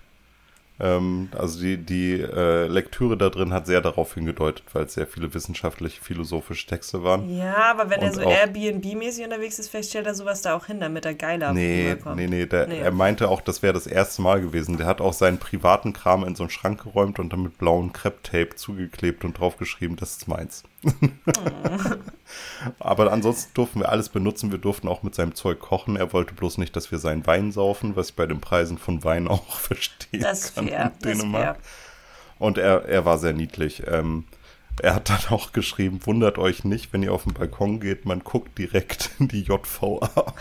[0.79, 5.05] Ähm, also die, die äh, Lektüre da drin hat sehr darauf hingedeutet, weil es sehr
[5.05, 7.35] viele wissenschaftliche, philosophische Texte waren.
[7.35, 10.79] Ja, aber wenn er so Airbnb-mäßig unterwegs ist, vielleicht stellt er sowas da auch hin,
[10.79, 12.15] damit er geiler nee, kommt.
[12.15, 12.79] Nee, nee, der, nee.
[12.79, 14.77] er meinte auch, das wäre das erste Mal gewesen.
[14.77, 17.93] Der hat auch seinen privaten Kram in so einen Schrank geräumt und dann mit blauem
[17.93, 20.63] Crepe-Tape zugeklebt und draufgeschrieben, das ist meins.
[22.79, 24.51] Aber ansonsten durften wir alles benutzen.
[24.51, 25.95] Wir durften auch mit seinem Zeug kochen.
[25.95, 29.03] Er wollte bloß nicht, dass wir seinen Wein saufen, was ich bei den Preisen von
[29.03, 30.19] Wein auch verstehe.
[30.19, 31.59] Das fair, in Dänemark.
[32.39, 33.83] Und er, er war sehr niedlich.
[33.87, 34.25] Ähm,
[34.81, 38.23] er hat dann auch geschrieben, wundert euch nicht, wenn ihr auf den Balkon geht, man
[38.23, 40.33] guckt direkt in die JVA.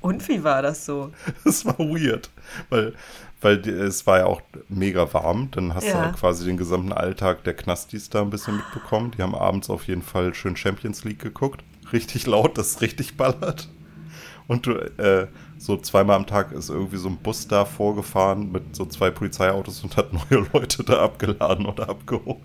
[0.00, 1.10] Und wie war das so?
[1.44, 2.30] Das war weird,
[2.68, 2.94] weil
[3.40, 5.50] weil es war ja auch mega warm.
[5.50, 6.08] Dann hast ja.
[6.08, 9.12] du quasi den gesamten Alltag der Knastis da ein bisschen mitbekommen.
[9.16, 11.62] Die haben abends auf jeden Fall schön Champions League geguckt.
[11.92, 13.68] Richtig laut, das richtig ballert.
[14.48, 18.76] Und du, äh, so zweimal am Tag ist irgendwie so ein Bus da vorgefahren mit
[18.76, 22.38] so zwei Polizeiautos und hat neue Leute da abgeladen oder abgeholt.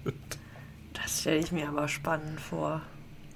[0.93, 2.81] Das stelle ich mir aber spannend vor.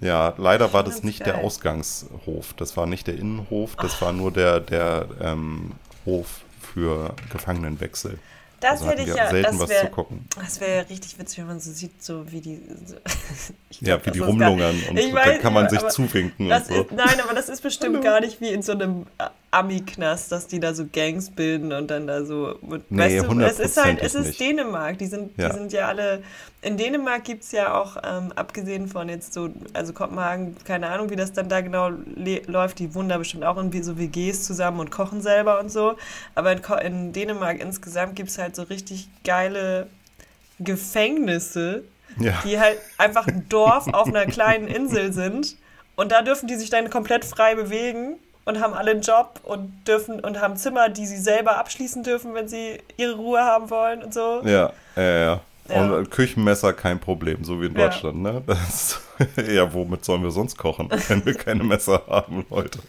[0.01, 1.33] Ja, leider war das nicht geil.
[1.33, 2.53] der Ausgangshof.
[2.57, 4.01] Das war nicht der Innenhof, das Ach.
[4.01, 5.71] war nur der, der ähm,
[6.05, 8.19] Hof für Gefangenenwechsel.
[8.59, 9.91] Das also hätte ich ja, selten das wär,
[10.39, 12.61] Das wäre ja richtig witzig, wenn man so sieht, so wie die.
[12.85, 12.95] So,
[13.79, 16.51] glaub, ja, wie die rumlungern und ich weiß, dann kann man sich zuwinken.
[16.51, 16.81] und so.
[16.81, 19.05] Ist, nein, aber das ist bestimmt gar nicht wie in so einem
[19.55, 22.59] Ami-Knast, dass die da so Gangs bilden und dann da so.
[22.61, 24.39] Mit, nee, weißt du, es ist halt, es ist nicht.
[24.39, 24.97] Dänemark.
[24.97, 25.47] Die sind, ja.
[25.47, 26.23] die sind ja alle.
[26.61, 31.09] In Dänemark gibt es ja auch, ähm, abgesehen von jetzt so, also Kopenhagen, keine Ahnung,
[31.09, 31.91] wie das dann da genau
[32.47, 32.79] läuft.
[32.79, 35.95] Die wohnen da bestimmt auch in so WGs zusammen und kochen selber und so.
[36.33, 39.87] Aber in, in Dänemark insgesamt gibt es halt so richtig geile
[40.59, 41.83] Gefängnisse,
[42.19, 42.33] ja.
[42.43, 45.55] die halt einfach ein Dorf auf einer kleinen Insel sind.
[45.95, 49.87] Und da dürfen die sich dann komplett frei bewegen und haben alle einen Job und
[49.87, 54.03] dürfen und haben Zimmer, die sie selber abschließen dürfen, wenn sie ihre Ruhe haben wollen
[54.03, 54.41] und so.
[54.45, 55.41] Ja, ja, ja.
[55.69, 55.95] ja.
[55.95, 58.33] Und Küchenmesser kein Problem, so wie in Deutschland, ja.
[58.33, 58.43] ne?
[58.45, 59.01] Das,
[59.47, 62.79] ja, womit sollen wir sonst kochen, wenn wir keine Messer haben, Leute?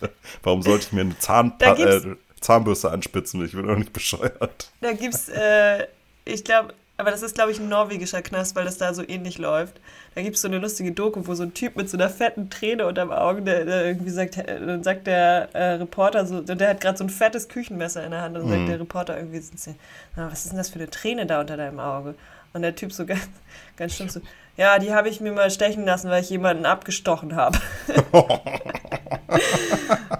[0.42, 3.44] Warum sollte ich mir eine Zahnpasta, äh, Zahnbürste anspitzen.
[3.44, 4.70] Ich bin auch nicht bescheuert.
[4.80, 5.86] Da gibt's, äh,
[6.24, 9.38] ich glaube, aber das ist, glaube ich, ein norwegischer Knast, weil das da so ähnlich
[9.38, 9.80] läuft.
[10.14, 12.48] Da gibt es so eine lustige Doku, wo so ein Typ mit so einer fetten
[12.48, 16.80] Träne unterm Auge, der, der irgendwie sagt, dann sagt der äh, Reporter so, der hat
[16.80, 18.66] gerade so ein fettes Küchenmesser in der Hand und dann sagt Mhm.
[18.68, 19.74] der Reporter irgendwie, so,
[20.16, 22.14] "Na, was ist denn das für eine Träne da unter deinem Auge?
[22.56, 23.20] Und der Typ so ganz,
[23.76, 24.20] ganz stumm so,
[24.56, 27.58] ja, die habe ich mir mal stechen lassen, weil ich jemanden abgestochen habe.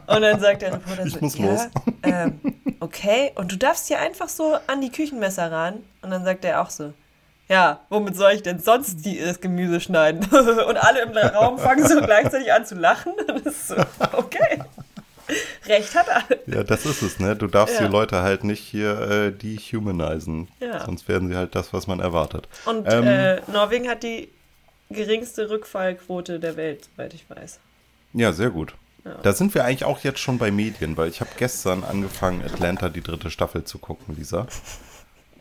[0.07, 1.69] und dann sagt der Reporter Ich so, muss ja, los.
[2.03, 2.39] ähm,
[2.81, 5.77] okay, und du darfst hier einfach so an die Küchenmesser ran.
[6.03, 6.93] Und dann sagt er auch so,
[7.49, 10.23] ja, womit soll ich denn sonst die, das Gemüse schneiden?
[10.27, 13.13] und alle im Raum fangen so gleichzeitig an zu lachen.
[13.13, 13.77] Und das ist so,
[14.13, 14.61] okay.
[15.67, 16.23] Recht hat er.
[16.47, 17.35] Ja, das ist es, ne?
[17.37, 17.87] Du darfst Ja.
[17.87, 20.49] die Leute halt nicht hier äh, dehumanisen.
[20.61, 20.85] Ja.
[20.85, 22.49] Sonst werden sie halt das, was man erwartet.
[22.65, 24.29] Und Ähm, äh, Norwegen hat die
[24.91, 27.59] geringste Rückfallquote der Welt, soweit ich weiß.
[28.13, 28.75] Ja, sehr gut.
[29.05, 29.15] Ja.
[29.23, 32.89] Da sind wir eigentlich auch jetzt schon bei Medien, weil ich habe gestern angefangen, Atlanta
[32.89, 34.47] die dritte Staffel zu gucken, Lisa.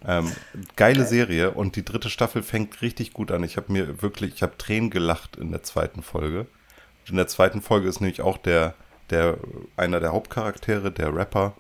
[0.08, 0.32] Ähm,
[0.76, 3.44] geile Serie und die dritte Staffel fängt richtig gut an.
[3.44, 6.42] Ich habe mir wirklich, ich habe Tränen gelacht in der zweiten Folge.
[6.42, 8.76] Und in der zweiten Folge ist nämlich auch der,
[9.10, 9.38] der,
[9.78, 11.54] einer der Hauptcharaktere, der Rapper,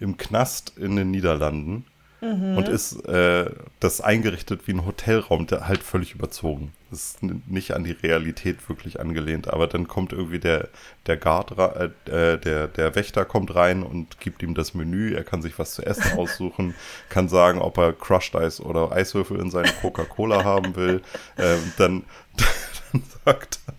[0.00, 1.84] im Knast in den Niederlanden
[2.20, 6.72] und ist äh, das eingerichtet wie ein Hotelraum, der halt völlig überzogen.
[6.90, 10.68] Das ist nicht an die Realität wirklich angelehnt, aber dann kommt irgendwie der,
[11.06, 15.22] der Guard, äh, äh, der, der Wächter kommt rein und gibt ihm das Menü, er
[15.22, 16.74] kann sich was zu essen aussuchen,
[17.08, 21.02] kann sagen, ob er Crushed Eis oder Eiswürfel in seine Coca-Cola haben will.
[21.40, 22.04] Ähm, dann,
[22.92, 23.74] dann sagt er,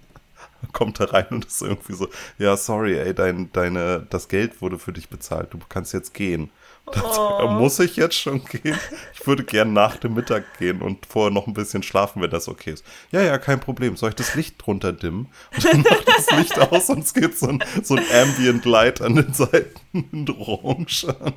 [0.74, 2.07] kommt er rein und ist irgendwie so,
[2.38, 6.51] ja, sorry, ey, dein, deine, das Geld wurde für dich bezahlt, du kannst jetzt gehen.
[6.91, 8.78] Er, muss ich jetzt schon gehen?
[9.14, 12.47] Ich würde gern nach dem Mittag gehen und vorher noch ein bisschen schlafen, wenn das
[12.47, 12.84] okay ist.
[13.12, 13.95] Ja, ja, kein Problem.
[13.95, 15.28] Soll ich das Licht drunter dimmen?
[15.55, 19.01] Und dann macht das Licht aus und es geht so ein, so ein Ambient Light
[19.01, 19.80] an den Seiten
[20.12, 21.34] in Orange an.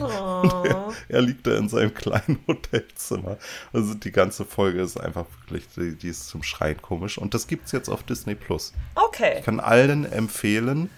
[0.00, 0.92] Oh.
[1.08, 3.38] Er liegt da in seinem kleinen Hotelzimmer.
[3.72, 7.18] Also die ganze Folge ist einfach wirklich, die, die ist zum Schreien komisch.
[7.18, 8.72] Und das gibt's jetzt auf Disney Plus.
[8.94, 9.36] Okay.
[9.38, 10.90] Ich kann allen empfehlen,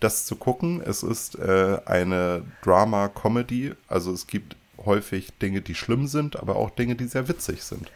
[0.00, 0.82] das zu gucken.
[0.84, 3.72] Es ist äh, eine Drama-Comedy.
[3.88, 7.90] Also es gibt häufig Dinge, die schlimm sind, aber auch Dinge, die sehr witzig sind.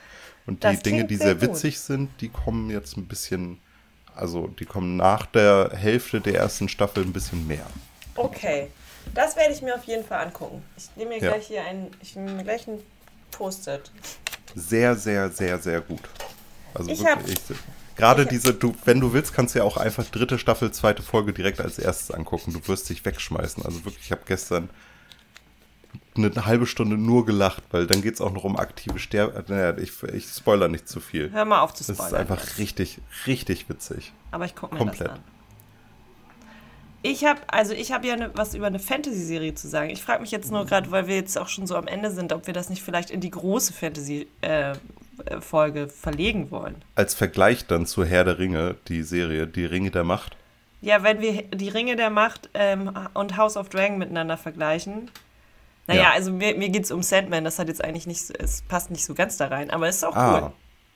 [0.47, 3.59] Und die Dinge, die sehr sehr witzig sind, die kommen jetzt ein bisschen,
[4.15, 7.67] also die kommen nach der Hälfte der ersten Staffel ein bisschen mehr.
[8.15, 8.69] Okay.
[9.15, 10.63] Das werde ich mir auf jeden Fall angucken.
[10.77, 11.33] Ich nehme mir Ja.
[11.33, 12.79] gleich hier ein, ich nehme mir gleich ein
[13.31, 13.91] Post-it.
[14.55, 16.01] Sehr, sehr, sehr, sehr gut.
[16.75, 17.39] Also Ich hab- wirklich.
[17.51, 17.57] ich-
[17.97, 21.03] Gerade hab- diese, du, wenn du willst, kannst du ja auch einfach dritte Staffel, zweite
[21.03, 22.53] Folge direkt als erstes angucken.
[22.53, 23.65] Du wirst dich wegschmeißen.
[23.65, 24.71] Also wirklich, ich habe gestern
[26.17, 29.45] eine halbe Stunde nur gelacht, weil dann geht es auch noch um aktive Sterbe.
[29.49, 31.31] Naja, ich, ich spoiler nicht zu viel.
[31.33, 32.15] Hör mal auf zu Das spoilern.
[32.15, 34.13] ist einfach richtig, richtig witzig.
[34.31, 35.09] Aber ich gucke mir Komplett.
[35.09, 35.25] das an.
[37.03, 39.91] Ich habe also ich habe ja ne, was über eine Fantasy-Serie zu sagen.
[39.91, 42.33] Ich frage mich jetzt nur gerade, weil wir jetzt auch schon so am Ende sind,
[42.33, 46.77] ob wir das nicht vielleicht in die große Fantasy-Folge verlegen wollen.
[46.95, 50.37] Als Vergleich dann zu Herr der Ringe, die Serie, die Ringe der Macht.
[50.81, 55.11] Ja, wenn wir die Ringe der Macht ähm, und House of Dragon miteinander vergleichen.
[55.87, 56.11] Naja, Ja.
[56.13, 58.91] also mir, mir geht es um Sandman, das hat jetzt eigentlich nicht, so- es passt
[58.91, 60.43] nicht so ganz da rein, aber es ist auch cool.
[60.43, 60.53] Ah,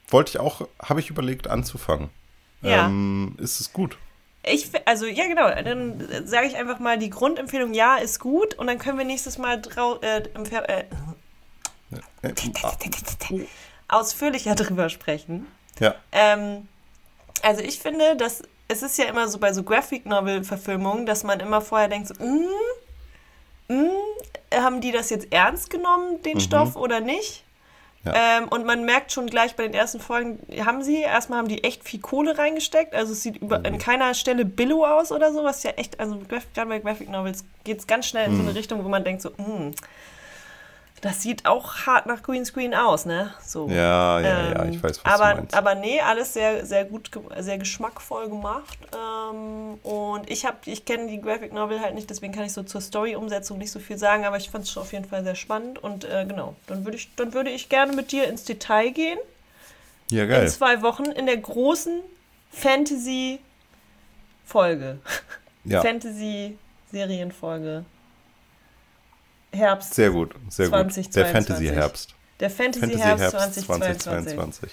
[0.09, 2.11] wollte ich auch, habe ich überlegt anzufangen.
[2.61, 2.87] Ja.
[2.87, 3.97] Ähm, ist es gut?
[4.45, 8.67] Ich, also ja genau, dann sage ich einfach mal, die Grundempfehlung ja ist gut und
[8.67, 10.85] dann können wir nächstes Mal drau äh, äh,
[13.89, 15.47] ausführlicher drüber sprechen.
[15.79, 15.95] ja.
[16.11, 16.67] Ähm,
[17.43, 21.25] also ich finde, dass es ist ja immer so bei so Graphic Novel Verfilmungen, dass
[21.25, 22.49] man immer vorher denkt so, mm,
[23.69, 23.91] mm,
[24.55, 27.45] haben die das jetzt ernst genommen, den Stoff oder nicht?
[28.05, 28.39] Ja.
[28.39, 31.63] Ähm, und man merkt schon gleich bei den ersten Folgen, haben sie, erstmal haben die
[31.63, 32.95] echt viel Kohle reingesteckt.
[32.95, 36.19] Also es sieht über, an keiner Stelle Billo aus oder so, was ja echt, also
[36.29, 39.23] gerade bei Graphic Novels geht es ganz schnell in so eine Richtung, wo man denkt
[39.23, 39.73] so, mm,
[41.03, 43.35] das sieht auch hart nach Greenscreen aus, ne?
[43.45, 43.69] So.
[43.69, 45.55] Ja, ja, ja, Ähm, ich weiß, was aber, du meinst.
[45.55, 48.79] Aber nee, alles sehr, sehr gut, sehr geschmackvoll gemacht.
[48.95, 52.63] Ähm, und ich habe, ich kenne die Graphic Novel halt nicht, deswegen kann ich so
[52.63, 55.83] zur Story-Umsetzung nicht so viel sagen, aber ich fand es auf jeden Fall sehr spannend.
[55.83, 59.19] Und äh, genau, dann würde ich, dann würde ich gerne mit dir ins Detail gehen.
[60.09, 60.49] ja, In geil.
[60.49, 61.99] zwei Wochen in der großen
[62.53, 64.99] Fantasy-Folge.
[65.65, 67.85] Ja, Fantasy-Serienfolge.
[69.53, 69.95] Herbst.
[69.95, 70.75] sehr gut, sehr gut.
[70.75, 71.33] Der 2022.
[71.33, 72.15] Fantasy-Herbst.
[72.41, 74.03] Der Fantasy-Herbst Fantasy-Herbst 2022.
[74.03, 74.71] 2022.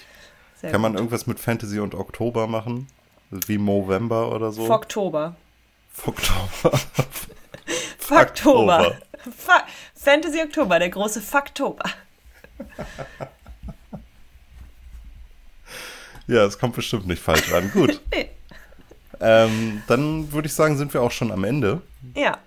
[0.62, 2.88] Sehr Kann man irgendwas mit Fantasy und Oktober machen?
[3.30, 4.70] Wie Movember oder so?
[4.70, 5.36] Oktober.
[6.06, 6.80] Oktober.
[7.98, 8.98] Faktober.
[9.38, 9.64] Fa
[9.96, 11.84] Fantasy Oktober, der große Faktober.
[16.30, 17.72] Ja, es kommt bestimmt nicht falsch an.
[17.72, 18.00] Gut.
[18.12, 18.30] Nee.
[19.20, 21.82] ähm, dann würde ich sagen, sind wir auch schon am Ende.
[22.16, 22.38] Ja,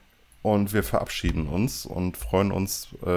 [0.42, 3.08] Und wir verabschieden uns und freuen uns, äh,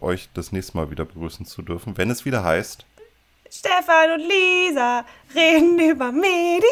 [0.00, 2.84] euch das nächste Mal wieder begrüßen zu dürfen, wenn es wieder heißt.
[3.50, 5.04] Stefan und Lisa
[5.34, 6.64] reden über Medien.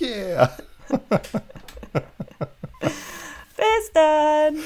[0.00, 0.56] Yeah.
[3.56, 4.56] Bis dann.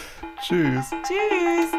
[0.40, 0.86] Tschüss.
[1.02, 1.72] Tschüss.